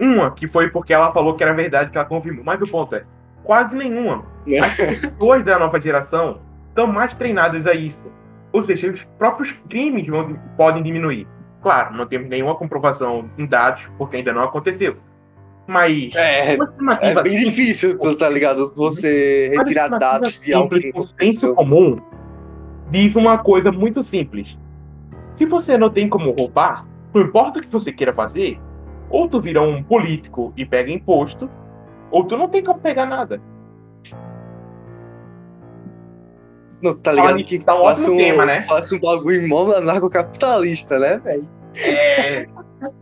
Uma, 0.00 0.30
que 0.30 0.48
foi 0.48 0.70
porque 0.70 0.94
ela 0.94 1.12
falou 1.12 1.34
que 1.34 1.44
era 1.44 1.52
verdade 1.52 1.90
que 1.90 1.98
ela 1.98 2.06
confirmou. 2.06 2.42
Mas 2.42 2.60
o 2.62 2.66
ponto 2.66 2.94
é, 2.94 3.04
quase 3.44 3.76
nenhuma. 3.76 4.24
As 4.62 4.76
pessoas 4.76 5.44
da 5.44 5.58
nova 5.58 5.78
geração 5.78 6.40
estão 6.70 6.86
mais 6.86 7.12
treinadas 7.12 7.66
a 7.66 7.74
isso. 7.74 8.10
Ou 8.50 8.62
seja, 8.62 8.88
os 8.88 9.04
próprios 9.18 9.52
crimes 9.68 10.06
vão, 10.06 10.38
podem 10.56 10.82
diminuir. 10.82 11.28
Claro, 11.60 11.94
não 11.94 12.06
temos 12.06 12.28
nenhuma 12.28 12.54
comprovação 12.54 13.28
em 13.36 13.46
dados, 13.46 13.90
porque 13.98 14.16
ainda 14.16 14.32
não 14.32 14.44
aconteceu. 14.44 14.96
Mas. 15.66 16.14
É, 16.14 16.54
é 16.54 16.56
bem 16.56 17.38
simples, 17.38 17.40
difícil, 17.40 17.98
tá 18.18 18.28
ligado? 18.28 18.72
Você 18.74 19.52
retirar 19.56 19.88
dados 19.88 20.38
de 20.38 20.54
algo 20.54 20.78
que. 20.78 20.92
O 20.94 21.02
senso 21.02 21.54
comum 21.54 22.00
diz 22.94 23.16
uma 23.16 23.38
coisa 23.38 23.72
muito 23.72 24.04
simples. 24.04 24.56
Se 25.34 25.44
você 25.44 25.76
não 25.76 25.90
tem 25.90 26.08
como 26.08 26.30
roubar, 26.30 26.86
não 27.12 27.22
importa 27.22 27.58
o 27.58 27.62
que 27.62 27.68
você 27.68 27.92
queira 27.92 28.12
fazer, 28.12 28.60
ou 29.10 29.28
tu 29.28 29.40
vira 29.40 29.60
um 29.60 29.82
político 29.82 30.52
e 30.56 30.64
pega 30.64 30.92
imposto, 30.92 31.50
ou 32.08 32.24
tu 32.24 32.36
não 32.36 32.48
tem 32.48 32.62
como 32.62 32.78
pegar 32.78 33.04
nada. 33.04 33.42
Não, 36.80 36.94
tá 36.94 37.10
ligado? 37.10 37.42
que 37.42 37.58
tá 37.58 37.74
um 37.74 37.82
faça 37.82 38.12
um, 38.12 38.16
tema, 38.16 38.46
né? 38.46 38.60
faça 38.60 38.94
um 38.94 39.00
bagulho 39.00 39.48
mó 39.48 39.72
anarcocapitalista, 39.72 40.96
né, 40.98 41.18
velho? 41.18 41.48
É. 41.84 42.46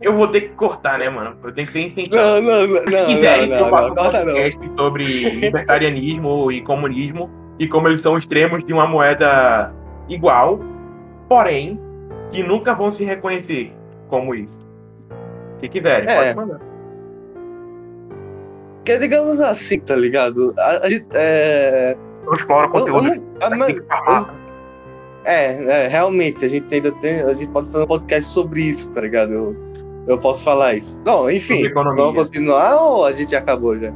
Eu 0.01 0.15
vou 0.15 0.27
ter 0.27 0.41
que 0.41 0.49
cortar, 0.55 0.97
né, 0.97 1.07
mano? 1.09 1.35
Eu 1.43 1.53
tenho 1.53 1.67
que 1.67 1.73
ser 1.73 1.81
incentivado. 1.81 2.41
Não, 2.41 2.67
não, 2.67 2.67
não. 2.67 2.91
Se 2.91 3.05
quiserem, 3.05 3.49
não, 3.49 3.57
não, 3.59 3.65
eu 3.65 3.69
faço 3.69 3.91
um 3.91 3.95
podcast 3.95 4.59
não. 4.59 4.77
sobre 4.77 5.03
libertarianismo 5.03 6.51
e 6.51 6.61
comunismo 6.61 7.29
e 7.59 7.67
como 7.67 7.87
eles 7.87 8.01
são 8.01 8.17
extremos 8.17 8.63
de 8.63 8.73
uma 8.73 8.87
moeda 8.87 9.71
igual, 10.09 10.59
porém, 11.27 11.79
que 12.29 12.43
nunca 12.43 12.73
vão 12.73 12.91
se 12.91 13.03
reconhecer 13.03 13.73
como 14.07 14.35
isso. 14.35 14.59
Se 15.59 15.69
quiserem, 15.69 16.09
é. 16.09 16.33
pode 16.33 16.35
mandar. 16.35 16.73
Que 18.85 18.97
digamos 18.97 19.39
assim, 19.39 19.79
tá 19.79 19.95
ligado? 19.95 20.53
A, 20.57 20.71
a, 20.71 20.89
é 21.13 21.97
explora 22.31 22.69
conteúdo. 22.69 23.07
Eu, 23.07 23.23
eu 23.41 23.57
não, 23.57 23.67
é, 25.25 25.85
é, 25.85 25.87
realmente, 25.87 26.45
a 26.45 26.47
gente 26.47 26.73
ainda 26.73 26.91
tem. 26.93 27.21
A 27.21 27.33
gente 27.33 27.51
pode 27.51 27.71
fazer 27.71 27.83
um 27.83 27.87
podcast 27.87 28.29
sobre 28.31 28.61
isso, 28.61 28.91
tá 28.93 29.01
ligado? 29.01 29.31
Eu, 29.31 29.55
eu 30.07 30.17
posso 30.17 30.43
falar 30.43 30.75
isso. 30.75 31.01
Não, 31.05 31.29
enfim, 31.29 31.71
vamos 31.73 32.15
continuar 32.15 32.75
ou 32.75 33.05
a 33.05 33.11
gente 33.11 33.35
acabou 33.35 33.77
já? 33.77 33.91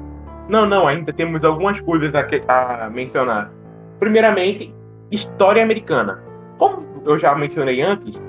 Não, 0.47 0.65
não, 0.65 0.87
ainda 0.87 1.11
temos 1.11 1.43
algumas 1.43 1.79
coisas 1.81 2.13
a, 2.15 2.85
a 2.85 2.89
mencionar. 2.89 3.51
Primeiramente, 3.99 4.73
história 5.11 5.63
americana. 5.63 6.23
Como 6.57 6.77
eu 7.05 7.17
já 7.17 7.35
mencionei 7.35 7.81
antes, 7.81 8.19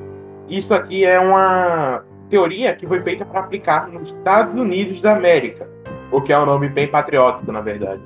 isso 0.49 0.73
aqui 0.75 1.05
é 1.05 1.19
uma 1.19 2.03
teoria 2.29 2.75
que 2.75 2.87
foi 2.87 3.01
feita 3.03 3.25
para 3.25 3.41
aplicar 3.41 3.89
nos 3.89 4.11
Estados 4.11 4.55
Unidos 4.55 5.01
da 5.01 5.15
América, 5.17 5.69
o 6.13 6.21
que 6.21 6.33
é 6.33 6.39
um 6.39 6.47
nome 6.47 6.69
bem 6.69 6.89
patriótico, 6.89 7.51
na 7.51 7.61
verdade. 7.61 8.03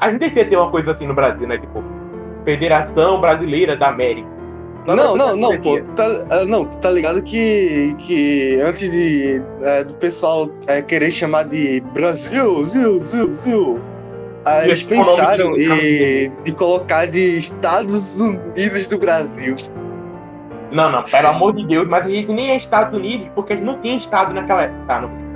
A 0.00 0.10
gente 0.10 0.20
devia 0.20 0.44
ter 0.44 0.56
uma 0.56 0.70
coisa 0.70 0.92
assim 0.92 1.06
no 1.06 1.14
Brasil, 1.14 1.46
né? 1.46 1.58
Tipo, 1.58 1.82
Federação 2.44 3.20
Brasileira 3.20 3.76
da 3.76 3.88
América. 3.88 4.28
não, 4.86 5.16
não, 5.16 5.36
não, 5.36 5.60
pô. 5.60 5.80
Tá, 5.94 6.04
ah, 6.30 6.44
não, 6.46 6.64
tu 6.64 6.78
tá 6.78 6.90
ligado 6.90 7.20
que, 7.22 7.94
que 7.98 8.60
antes 8.60 8.90
de, 8.90 9.42
é, 9.62 9.84
do 9.84 9.94
pessoal 9.94 10.48
é, 10.66 10.80
querer 10.80 11.10
chamar 11.10 11.44
de 11.44 11.80
Brasil, 11.92 12.64
Zil, 12.64 13.00
Zil, 13.00 13.34
Zil, 13.34 13.80
eles 14.64 14.82
pensaram 14.82 15.56
em 15.56 16.32
de 16.44 16.52
colocar 16.52 17.06
de 17.06 17.38
Estados 17.38 18.20
Unidos 18.20 18.86
do 18.86 18.98
Brasil. 18.98 19.54
Não, 20.70 20.90
não, 20.90 21.02
pelo 21.02 21.28
amor 21.28 21.54
de 21.54 21.66
Deus, 21.66 21.88
mas 21.88 22.04
a 22.04 22.08
gente 22.08 22.30
nem 22.32 22.50
é 22.50 22.56
Estados 22.56 22.96
Unidos, 22.96 23.28
porque 23.34 23.54
a 23.54 23.56
gente 23.56 23.64
não 23.64 23.80
tinha 23.80 23.96
Estado 23.96 24.34
naquela 24.34 24.62
época. 24.62 24.84
Tá, 24.86 25.00
não. 25.00 25.28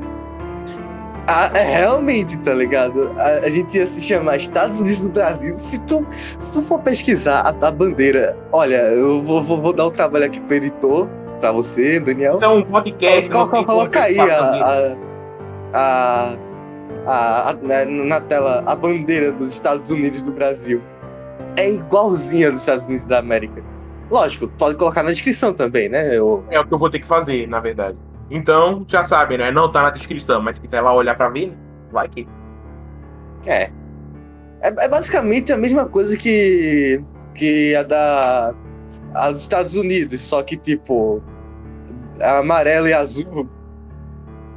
Ah, 1.28 1.50
é, 1.54 1.62
realmente, 1.62 2.36
tá 2.38 2.52
ligado? 2.52 3.12
A, 3.16 3.46
a, 3.46 3.48
gente 3.48 3.76
ia 3.76 3.86
se 3.86 4.00
chamar 4.00 4.36
Estados 4.36 4.80
Unidos 4.80 5.02
do 5.02 5.10
Brasil. 5.10 5.54
Se 5.54 5.80
tu, 5.82 6.06
se 6.36 6.52
tu 6.52 6.62
for 6.62 6.80
pesquisar 6.80 7.40
a, 7.40 7.66
a 7.66 7.70
bandeira, 7.70 8.36
olha, 8.50 8.76
eu 8.76 9.22
vou, 9.22 9.40
vou, 9.40 9.60
vou, 9.60 9.72
dar 9.72 9.86
um 9.86 9.90
trabalho 9.90 10.26
aqui 10.26 10.40
pro 10.40 10.56
editor, 10.56 11.08
pra 11.38 11.52
você, 11.52 12.00
Daniel. 12.00 12.34
Isso 12.34 12.44
é 12.44 12.48
um 12.48 12.62
podcast. 12.62 13.30
Coloca, 13.30 13.64
coloca 13.64 14.02
aí 14.02 14.18
a, 14.18 14.24
a, 14.24 14.96
a, 15.72 16.36
a, 17.06 17.56
né, 17.62 17.84
na 17.84 18.20
tela 18.20 18.62
a 18.66 18.76
bandeira 18.76 19.32
dos 19.32 19.48
Estados 19.48 19.90
Unidos 19.90 20.22
do 20.22 20.32
Brasil. 20.32 20.80
É 21.56 21.70
igualzinha 21.70 22.50
dos 22.50 22.60
Estados 22.60 22.86
Unidos 22.86 23.04
da 23.06 23.18
América. 23.18 23.62
Lógico, 24.10 24.48
pode 24.58 24.76
colocar 24.76 25.02
na 25.02 25.10
descrição 25.10 25.52
também, 25.52 25.88
né? 25.88 26.16
Eu... 26.16 26.44
É 26.50 26.60
o 26.60 26.66
que 26.66 26.72
eu 26.72 26.78
vou 26.78 26.90
ter 26.90 27.00
que 27.00 27.06
fazer, 27.06 27.48
na 27.48 27.60
verdade. 27.60 27.96
Então, 28.30 28.84
já 28.88 29.04
sabem, 29.04 29.38
né? 29.38 29.50
Não 29.50 29.70
tá 29.70 29.82
na 29.82 29.90
descrição, 29.90 30.40
mas 30.40 30.56
se 30.56 30.62
quiser 30.62 30.80
lá 30.80 30.94
olhar 30.94 31.14
pra 31.14 31.28
ver, 31.28 31.54
vai 31.90 32.08
que. 32.08 32.26
É. 33.46 33.64
é. 33.64 33.72
É 34.62 34.88
basicamente 34.88 35.52
a 35.52 35.56
mesma 35.56 35.86
coisa 35.86 36.16
que, 36.16 37.02
que 37.34 37.74
a 37.74 37.82
da. 37.82 38.54
A 39.14 39.30
dos 39.30 39.42
Estados 39.42 39.76
Unidos, 39.76 40.22
só 40.22 40.42
que 40.42 40.56
tipo. 40.56 41.22
Amarelo 42.20 42.88
e 42.88 42.94
azul. 42.94 43.48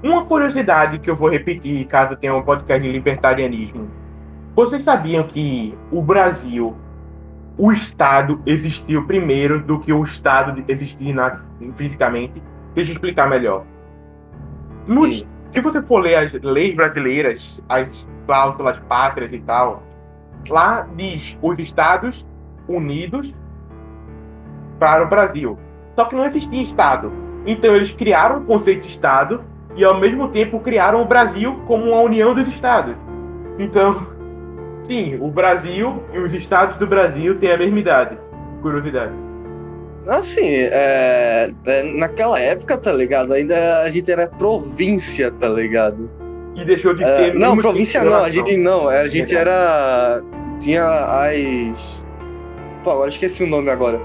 Uma 0.06 0.24
curiosidade 0.24 1.00
que 1.00 1.10
eu 1.10 1.16
vou 1.16 1.32
repetir 1.32 1.84
caso 1.88 2.16
tenha 2.16 2.36
um 2.36 2.44
podcast 2.44 2.80
de 2.80 2.92
libertarianismo. 2.92 3.90
Vocês 4.56 4.84
sabiam 4.84 5.24
que 5.24 5.76
o 5.92 6.00
Brasil, 6.00 6.76
o 7.58 7.72
Estado 7.72 8.40
existiu 8.46 9.08
primeiro 9.08 9.60
do 9.64 9.80
que 9.80 9.92
o 9.92 10.04
Estado 10.04 10.64
existir 10.68 11.12
na, 11.12 11.32
fisicamente? 11.76 12.40
Deixa 12.76 12.92
eu 12.92 12.94
explicar 12.94 13.28
melhor. 13.28 13.66
No, 14.86 15.12
se 15.12 15.26
você 15.60 15.82
for 15.82 16.04
ler 16.04 16.18
as 16.18 16.34
leis 16.34 16.76
brasileiras, 16.76 17.60
as 17.68 18.06
cláusulas 18.28 18.78
pátrias 18.88 19.34
e 19.34 19.40
tal, 19.40 19.82
lá 20.48 20.88
diz 20.96 21.36
os 21.42 21.58
Estados 21.58 22.24
Unidos 22.68 23.34
para 24.78 25.04
o 25.04 25.10
Brasil. 25.10 25.58
Só 25.96 26.06
que 26.06 26.16
não 26.16 26.28
existia 26.28 26.62
Estado. 26.62 27.12
Então 27.48 27.76
eles 27.76 27.92
criaram 27.92 28.42
o 28.42 28.46
conceito 28.46 28.82
de 28.84 28.90
Estado 28.90 29.55
e 29.76 29.84
ao 29.84 30.00
mesmo 30.00 30.28
tempo 30.30 30.60
criaram 30.60 31.02
o 31.02 31.06
Brasil 31.06 31.62
como 31.66 31.86
uma 31.92 32.02
união 32.02 32.34
dos 32.34 32.48
Estados. 32.48 32.96
Então, 33.60 34.08
sim, 34.80 35.18
o 35.20 35.30
Brasil 35.30 36.04
e 36.14 36.20
os 36.20 36.34
Estados 36.34 36.78
do 36.78 36.88
Brasil 36.88 37.38
têm 37.38 37.52
a 37.52 37.58
mesma 37.58 37.80
idade. 37.80 38.18
Curiosidade. 38.62 39.14
Assim, 40.08 40.46
é, 40.46 41.52
é, 41.66 41.84
naquela 41.84 42.40
época, 42.40 42.78
tá 42.78 42.94
ligado? 42.94 43.34
Ainda 43.34 43.82
a 43.82 43.90
gente 43.90 44.12
era 44.12 44.28
província, 44.28 45.32
tá 45.32 45.50
ligado? 45.50 46.10
E 46.56 46.64
deixou 46.64 46.94
de 46.94 47.04
é, 47.04 47.18
ser. 47.18 47.30
É, 47.30 47.34
não, 47.34 47.58
província 47.58 48.04
não, 48.04 48.24
a 48.24 48.30
gente 48.30 48.56
não. 48.56 48.88
A 48.88 49.08
gente 49.08 49.36
era. 49.36 50.22
Tinha 50.60 50.84
as. 50.86 52.06
Pô, 52.84 52.92
agora 52.92 53.10
esqueci 53.10 53.44
o 53.44 53.48
nome 53.48 53.70
agora. 53.70 54.00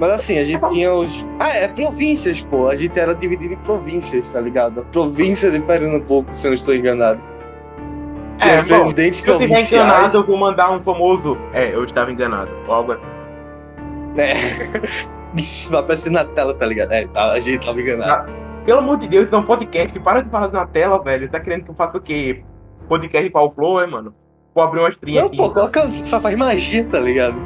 Mas 0.00 0.12
assim, 0.12 0.38
a 0.38 0.44
gente 0.44 0.66
tinha 0.70 0.92
os. 0.94 1.26
Ah, 1.38 1.50
é 1.50 1.68
províncias, 1.68 2.40
pô. 2.40 2.68
A 2.68 2.74
gente 2.74 2.98
era 2.98 3.14
dividido 3.14 3.52
em 3.52 3.58
províncias, 3.58 4.30
tá 4.30 4.40
ligado? 4.40 4.80
A 4.80 4.84
província 4.84 5.50
de 5.50 5.60
Pernambuco, 5.60 6.34
se 6.34 6.46
eu 6.46 6.50
não 6.50 6.54
estou 6.54 6.74
enganado. 6.74 7.20
É, 8.38 8.62
presidentes 8.62 9.20
bom, 9.20 9.26
se 9.26 9.30
eu 9.30 9.42
estiver 9.42 9.82
enganado, 9.82 10.16
eu 10.16 10.24
vou 10.24 10.38
mandar 10.38 10.70
um 10.72 10.82
famoso. 10.82 11.36
É, 11.52 11.74
eu 11.74 11.84
estava 11.84 12.10
enganado, 12.10 12.50
ou 12.66 12.72
algo 12.72 12.92
assim. 12.92 13.06
É. 14.16 14.32
vai 15.68 15.80
aparecer 15.80 16.10
na 16.10 16.24
tela, 16.24 16.54
tá 16.54 16.64
ligado? 16.64 16.92
É, 16.92 17.06
a 17.14 17.38
gente 17.38 17.66
tava 17.66 17.78
enganado. 17.78 18.10
Ah, 18.10 18.64
pelo 18.64 18.78
amor 18.78 18.96
de 18.96 19.06
Deus, 19.06 19.26
isso 19.26 19.34
é 19.34 19.38
um 19.38 19.44
podcast. 19.44 20.00
Para 20.00 20.22
de 20.22 20.30
falar 20.30 20.48
na 20.48 20.64
tela, 20.64 21.02
velho. 21.04 21.28
Tá 21.28 21.38
querendo 21.38 21.64
que 21.64 21.70
eu 21.70 21.74
faça 21.74 21.98
o 21.98 22.00
quê? 22.00 22.42
Podcast 22.88 23.28
qual 23.28 23.52
flow, 23.54 23.82
é, 23.82 23.86
mano? 23.86 24.14
Vou 24.54 24.64
abrir 24.64 24.80
uma 24.80 24.88
estrinha 24.88 25.20
Não, 25.20 25.28
aqui. 25.28 25.36
pô, 25.36 25.50
coloca. 25.50 25.90
Faz 25.90 26.38
magia, 26.38 26.84
tá 26.86 26.98
ligado? 26.98 27.36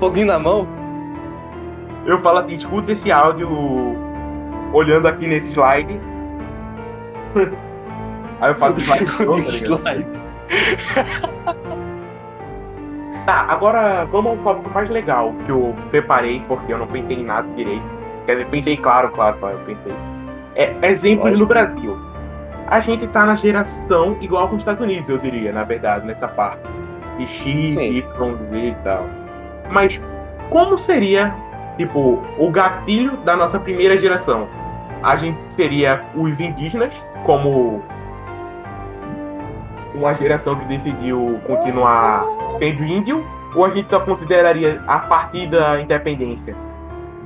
Foguinho 0.00 0.26
na 0.26 0.40
mão. 0.40 0.81
Eu 2.06 2.20
falo 2.20 2.38
assim, 2.38 2.54
escuta 2.54 2.92
esse 2.92 3.10
áudio 3.10 3.48
olhando 4.72 5.06
aqui 5.06 5.26
nesse 5.26 5.48
slide. 5.50 6.00
Aí 8.40 8.50
eu 8.50 8.56
faço 8.56 8.76
slide, 8.78 9.82
tá 9.84 9.94
ligado? 9.94 10.22
Tá, 13.24 13.46
agora 13.48 14.04
vamos 14.06 14.32
ao 14.32 14.36
tópico 14.38 14.70
mais 14.74 14.90
legal 14.90 15.32
que 15.46 15.52
eu 15.52 15.74
preparei, 15.90 16.42
porque 16.48 16.72
eu 16.72 16.78
não 16.78 16.88
pensei 16.88 17.18
em 17.18 17.24
nada 17.24 17.46
direito. 17.54 17.84
Quer 18.26 18.32
dizer, 18.32 18.48
pensei, 18.48 18.76
claro, 18.76 19.10
claro, 19.10 19.36
claro, 19.38 19.58
eu 19.58 19.64
pensei. 19.64 19.92
É, 20.56 20.74
exemplos 20.88 21.38
no 21.38 21.46
Brasil. 21.46 21.96
A 22.66 22.80
gente 22.80 23.06
tá 23.08 23.24
na 23.24 23.36
geração 23.36 24.16
igual 24.20 24.48
com 24.48 24.56
os 24.56 24.62
Estados 24.62 24.82
Unidos, 24.82 25.08
eu 25.08 25.18
diria, 25.18 25.52
na 25.52 25.62
verdade, 25.62 26.04
nessa 26.04 26.26
parte. 26.26 26.62
De 27.16 27.26
X, 27.26 27.74
Sim. 27.74 27.98
Y, 27.98 28.36
Z 28.50 28.58
e 28.58 28.74
tal. 28.82 29.06
Mas 29.70 30.00
como 30.50 30.76
seria, 30.76 31.32
tipo, 31.76 32.22
o 32.38 32.50
gatilho 32.50 33.16
da 33.18 33.36
nossa 33.36 33.58
primeira 33.58 33.96
geração? 33.96 34.48
A 35.02 35.16
gente 35.16 35.38
seria 35.54 36.04
os 36.14 36.38
indígenas, 36.38 36.94
como 37.24 37.82
uma 39.94 40.14
geração 40.14 40.56
que 40.58 40.64
decidiu 40.66 41.40
continuar 41.46 42.24
sendo 42.58 42.84
índio, 42.84 43.24
ou 43.54 43.64
a 43.64 43.70
gente 43.70 43.90
só 43.90 44.00
consideraria 44.00 44.82
a 44.86 44.98
partir 45.00 45.48
da 45.50 45.80
independência? 45.80 46.54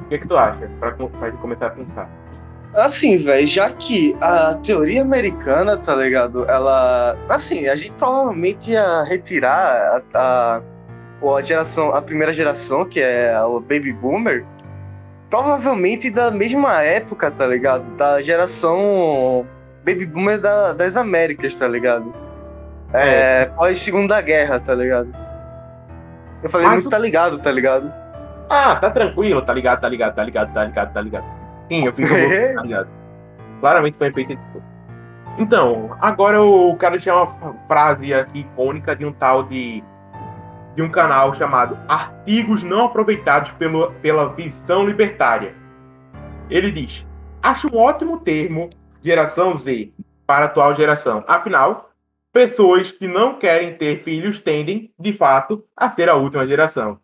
O 0.04 0.09
que, 0.09 0.14
é 0.14 0.18
que 0.18 0.26
tu 0.26 0.37
acha, 0.37 0.70
para 0.80 0.92
começar 1.32 1.66
a 1.66 1.70
pensar? 1.70 2.09
Assim, 2.74 3.16
velho, 3.16 3.46
já 3.46 3.70
que 3.70 4.16
a 4.20 4.54
teoria 4.62 5.00
americana, 5.00 5.76
tá 5.78 5.94
ligado? 5.94 6.44
Ela. 6.44 7.16
Assim, 7.28 7.68
a 7.68 7.76
gente 7.76 7.92
provavelmente 7.92 8.72
ia 8.72 9.02
retirar 9.04 10.02
a, 10.14 10.18
a, 10.18 10.62
a 11.22 11.42
geração, 11.42 11.94
a 11.94 12.02
primeira 12.02 12.33
geração, 12.33 12.85
que 12.85 13.00
é 13.00 13.38
o 13.42 13.61
Baby 13.61 13.92
Boomer, 13.92 14.44
provavelmente 15.31 16.11
da 16.11 16.31
mesma 16.31 16.83
época, 16.83 17.31
tá 17.31 17.46
ligado? 17.46 17.90
Da 17.96 18.20
geração 18.22 19.46
Baby 19.85 20.07
Boomer 20.07 20.40
da, 20.40 20.72
das 20.72 20.96
Américas, 20.96 21.55
tá 21.55 21.66
ligado? 21.66 22.12
É, 22.92 23.42
é. 23.42 23.46
pós 23.46 23.79
Segunda 23.79 24.20
Guerra, 24.20 24.61
tá 24.61 24.74
ligado? 24.74 25.09
Eu 26.42 26.48
falei 26.48 26.66
Mas 26.66 26.76
muito 26.76 26.90
tá 26.90 26.98
ligado, 26.98 27.38
tá 27.38 27.50
ligado? 27.50 27.92
Ah, 28.48 28.76
tá 28.76 28.90
tranquilo, 28.90 29.42
tá 29.42 29.52
ligado, 29.52 29.81
tá 29.81 29.88
ligado, 29.88 30.14
tá 30.14 30.24
ligado, 30.24 30.52
tá 30.52 30.64
ligado, 30.64 30.92
tá 30.92 31.00
ligado. 31.00 31.24
Sim, 31.68 31.87
eu 31.87 31.92
fiz 31.92 32.09
o 32.09 32.14
tá 32.55 32.62
ligado. 32.62 32.88
Claramente 33.61 33.96
foi 33.96 34.12
feito 34.12 34.38
Então, 35.38 35.96
agora 36.00 36.37
eu 36.37 36.76
quero 36.79 37.00
tirar 37.00 37.22
uma 37.22 37.55
frase 37.66 38.14
aqui 38.14 38.40
icônica 38.40 38.94
de 38.94 39.05
um 39.05 39.12
tal 39.12 39.42
de 39.44 39.83
de 40.76 40.82
um 40.82 40.90
canal 40.90 41.34
chamado 41.34 41.76
Artigos 41.88 42.62
Não 42.62 42.84
Aproveitados 42.84 43.50
pelo, 43.52 43.92
pela 43.94 44.32
Visão 44.34 44.86
Libertária. 44.86 45.56
Ele 46.50 46.70
diz: 46.70 47.04
Acho 47.42 47.68
um 47.68 47.78
ótimo 47.78 48.20
termo 48.20 48.68
geração 49.02 49.54
Z 49.54 49.92
para 50.26 50.44
a 50.44 50.48
atual 50.48 50.76
geração. 50.76 51.24
Afinal, 51.26 51.90
pessoas 52.30 52.92
que 52.92 53.08
não 53.08 53.38
querem 53.38 53.76
ter 53.78 53.98
filhos 54.00 54.38
tendem, 54.38 54.92
de 54.98 55.12
fato, 55.14 55.66
a 55.74 55.88
ser 55.88 56.10
a 56.10 56.14
última 56.14 56.46
geração. 56.46 57.00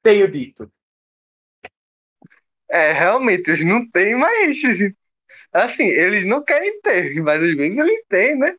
Tenho 0.00 0.30
dito. 0.30 0.70
É, 2.70 2.92
realmente, 2.92 3.48
eles 3.50 3.64
não 3.64 3.88
têm 3.90 4.14
mais. 4.14 4.60
Assim, 5.52 5.86
eles 5.86 6.24
não 6.24 6.44
querem 6.44 6.80
ter, 6.80 7.20
mas 7.22 7.42
às 7.42 7.56
vezes 7.56 7.78
eles 7.78 8.04
têm, 8.08 8.36
né? 8.36 8.56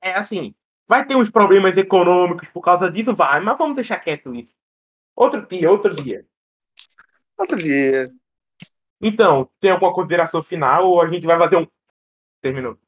É 0.00 0.14
assim, 0.14 0.54
vai 0.86 1.06
ter 1.06 1.16
uns 1.16 1.30
problemas 1.30 1.76
econômicos 1.76 2.48
por 2.48 2.60
causa 2.60 2.90
disso, 2.90 3.14
vai, 3.14 3.40
mas 3.40 3.58
vamos 3.58 3.76
deixar 3.76 3.98
quieto 3.98 4.34
isso. 4.34 4.54
Outro 5.14 5.46
dia, 5.46 5.70
outro 5.70 5.94
dia. 5.94 6.26
Outro 7.38 7.56
dia. 7.56 8.06
Então, 9.00 9.48
tem 9.60 9.70
alguma 9.70 9.92
consideração 9.92 10.42
final 10.42 10.88
ou 10.88 11.00
a 11.00 11.08
gente 11.08 11.26
vai 11.26 11.38
fazer 11.38 11.56
um. 11.56 11.66
Terminou. 12.40 12.78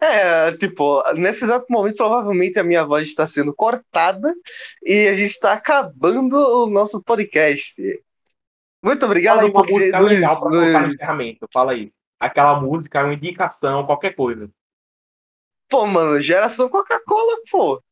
É, 0.00 0.56
tipo, 0.56 1.02
nesse 1.14 1.44
exato 1.44 1.66
momento, 1.68 1.96
provavelmente 1.96 2.58
a 2.58 2.64
minha 2.64 2.84
voz 2.84 3.08
está 3.08 3.26
sendo 3.26 3.52
cortada 3.52 4.32
e 4.84 5.08
a 5.08 5.14
gente 5.14 5.30
está 5.30 5.52
acabando 5.52 6.36
o 6.36 6.70
nosso 6.70 7.02
podcast. 7.02 7.82
Muito 8.80 9.04
obrigado 9.04 9.38
Fala 9.38 9.48
aí, 9.48 9.52
por 9.52 9.68
música 9.68 10.00
nos, 10.00 10.10
legal 10.10 10.50
nos... 10.50 10.96
Fala 11.52 11.72
aí. 11.72 11.92
Aquela 12.20 12.60
música, 12.60 13.02
uma 13.02 13.14
indicação, 13.14 13.84
qualquer 13.84 14.14
coisa. 14.14 14.48
Pô, 15.68 15.86
mano, 15.86 16.20
geração 16.20 16.68
Coca-Cola, 16.68 17.38
pô. 17.50 17.82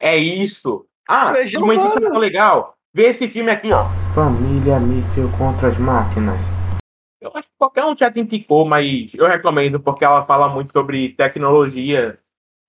É 0.00 0.16
isso. 0.16 0.86
Ah, 1.08 1.32
uma 1.58 1.74
indicação 1.74 2.18
legal. 2.18 2.76
Vê 2.94 3.06
esse 3.06 3.28
filme 3.28 3.50
aqui, 3.50 3.72
ó. 3.72 3.86
Família 4.14 4.78
Mitchell 4.78 5.28
contra 5.36 5.68
as 5.68 5.78
máquinas. 5.78 6.40
Eu 7.20 7.30
acho 7.34 7.48
que 7.48 7.54
qualquer 7.58 7.84
um 7.84 7.96
já 7.96 8.12
indicou, 8.14 8.64
mas 8.64 9.12
eu 9.14 9.26
recomendo 9.26 9.80
porque 9.80 10.04
ela 10.04 10.24
fala 10.26 10.48
muito 10.48 10.72
sobre 10.72 11.10
tecnologia. 11.10 12.18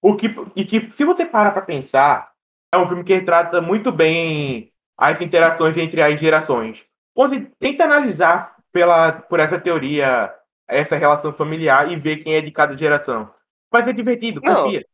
O 0.02 0.16
que, 0.16 0.34
e 0.56 0.66
que, 0.66 0.92
se 0.92 1.06
você 1.06 1.26
para 1.26 1.52
pra 1.52 1.62
pensar, 1.62 2.32
é 2.74 2.78
um 2.78 2.88
filme 2.88 3.04
que 3.04 3.14
retrata 3.14 3.62
muito 3.62 3.92
bem 3.92 4.72
as 4.98 5.22
interações 5.22 5.78
entre 5.78 6.02
as 6.02 6.20
gerações. 6.20 6.86
Você 7.16 7.52
tenta 7.60 7.84
analisar 7.84 8.56
pela, 8.72 9.12
por 9.12 9.40
essa 9.40 9.60
teoria 9.60 10.34
essa 10.68 10.96
relação 10.96 11.32
familiar 11.32 11.92
e 11.92 11.96
ver 11.96 12.18
quem 12.18 12.34
é 12.34 12.42
de 12.42 12.52
cada 12.52 12.76
geração. 12.76 13.30
Vai 13.74 13.84
ser 13.84 13.94
divertido, 13.94 14.40
Não. 14.44 14.66
confia. 14.66 14.86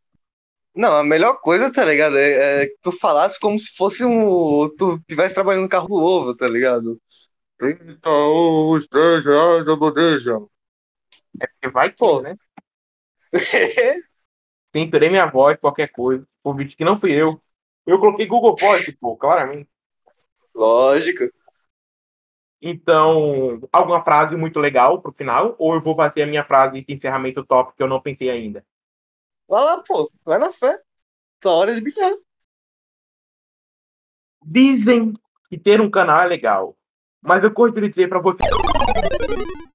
Não, 0.74 0.96
a 0.96 1.04
melhor 1.04 1.42
coisa, 1.42 1.70
tá 1.70 1.84
ligado? 1.84 2.18
É, 2.18 2.64
é 2.64 2.66
que 2.68 2.78
tu 2.82 2.94
falasse 2.94 3.38
como 3.38 3.60
se 3.60 3.76
fosse 3.76 4.06
um. 4.06 4.70
Tu 4.78 4.96
estivesse 5.02 5.36
trabalhando 5.36 5.64
no 5.64 5.70
carro 5.70 5.90
do 5.90 5.96
ovo, 5.96 6.34
tá 6.34 6.48
ligado? 6.48 6.98
30 7.58 8.10
os 8.10 8.88
10 8.88 9.26
reais 9.26 9.68
a 9.68 9.76
bandeja. 9.76 10.38
É 11.42 11.48
porque 11.48 11.70
vai 11.70 11.92
que, 11.92 12.22
né? 12.22 12.38
Temperei 14.72 15.10
minha 15.10 15.26
voz, 15.26 15.60
qualquer 15.60 15.90
coisa. 15.90 16.26
Por 16.42 16.56
vídeo 16.56 16.78
que 16.78 16.86
não 16.86 16.98
fui 16.98 17.12
eu. 17.12 17.42
Eu 17.86 18.00
coloquei 18.00 18.26
Google 18.26 18.56
Voice, 18.58 18.96
pô, 18.98 19.18
claramente. 19.18 19.70
Lógico. 20.56 21.26
Então, 22.62 23.62
alguma 23.72 24.04
frase 24.04 24.36
muito 24.36 24.60
legal 24.60 25.02
pro 25.02 25.14
final? 25.14 25.56
Ou 25.58 25.76
eu 25.76 25.82
vou 25.82 25.96
fazer 25.96 26.24
a 26.24 26.28
minha 26.28 26.44
frase 26.44 26.82
de 26.82 26.94
encerramento 26.94 27.46
top 27.46 27.74
que 27.76 27.82
eu 27.82 27.88
não 27.88 28.02
pensei 28.02 28.30
ainda? 28.30 28.66
Vai 29.48 29.64
lá, 29.64 29.82
pô. 29.82 30.12
Vai 30.26 30.38
na 30.38 30.52
fé. 30.52 30.80
Tua 31.40 31.54
hora 31.54 31.74
de 31.74 31.82
brilhar. 31.82 32.12
Dizem 34.44 35.14
que 35.50 35.58
ter 35.58 35.80
um 35.80 35.90
canal 35.90 36.22
é 36.22 36.28
legal. 36.28 36.76
Mas 37.22 37.44
eu 37.44 37.52
gostaria 37.52 37.90
de 37.90 37.96
dizer 37.96 38.10
para 38.10 38.22
você. 38.22 38.40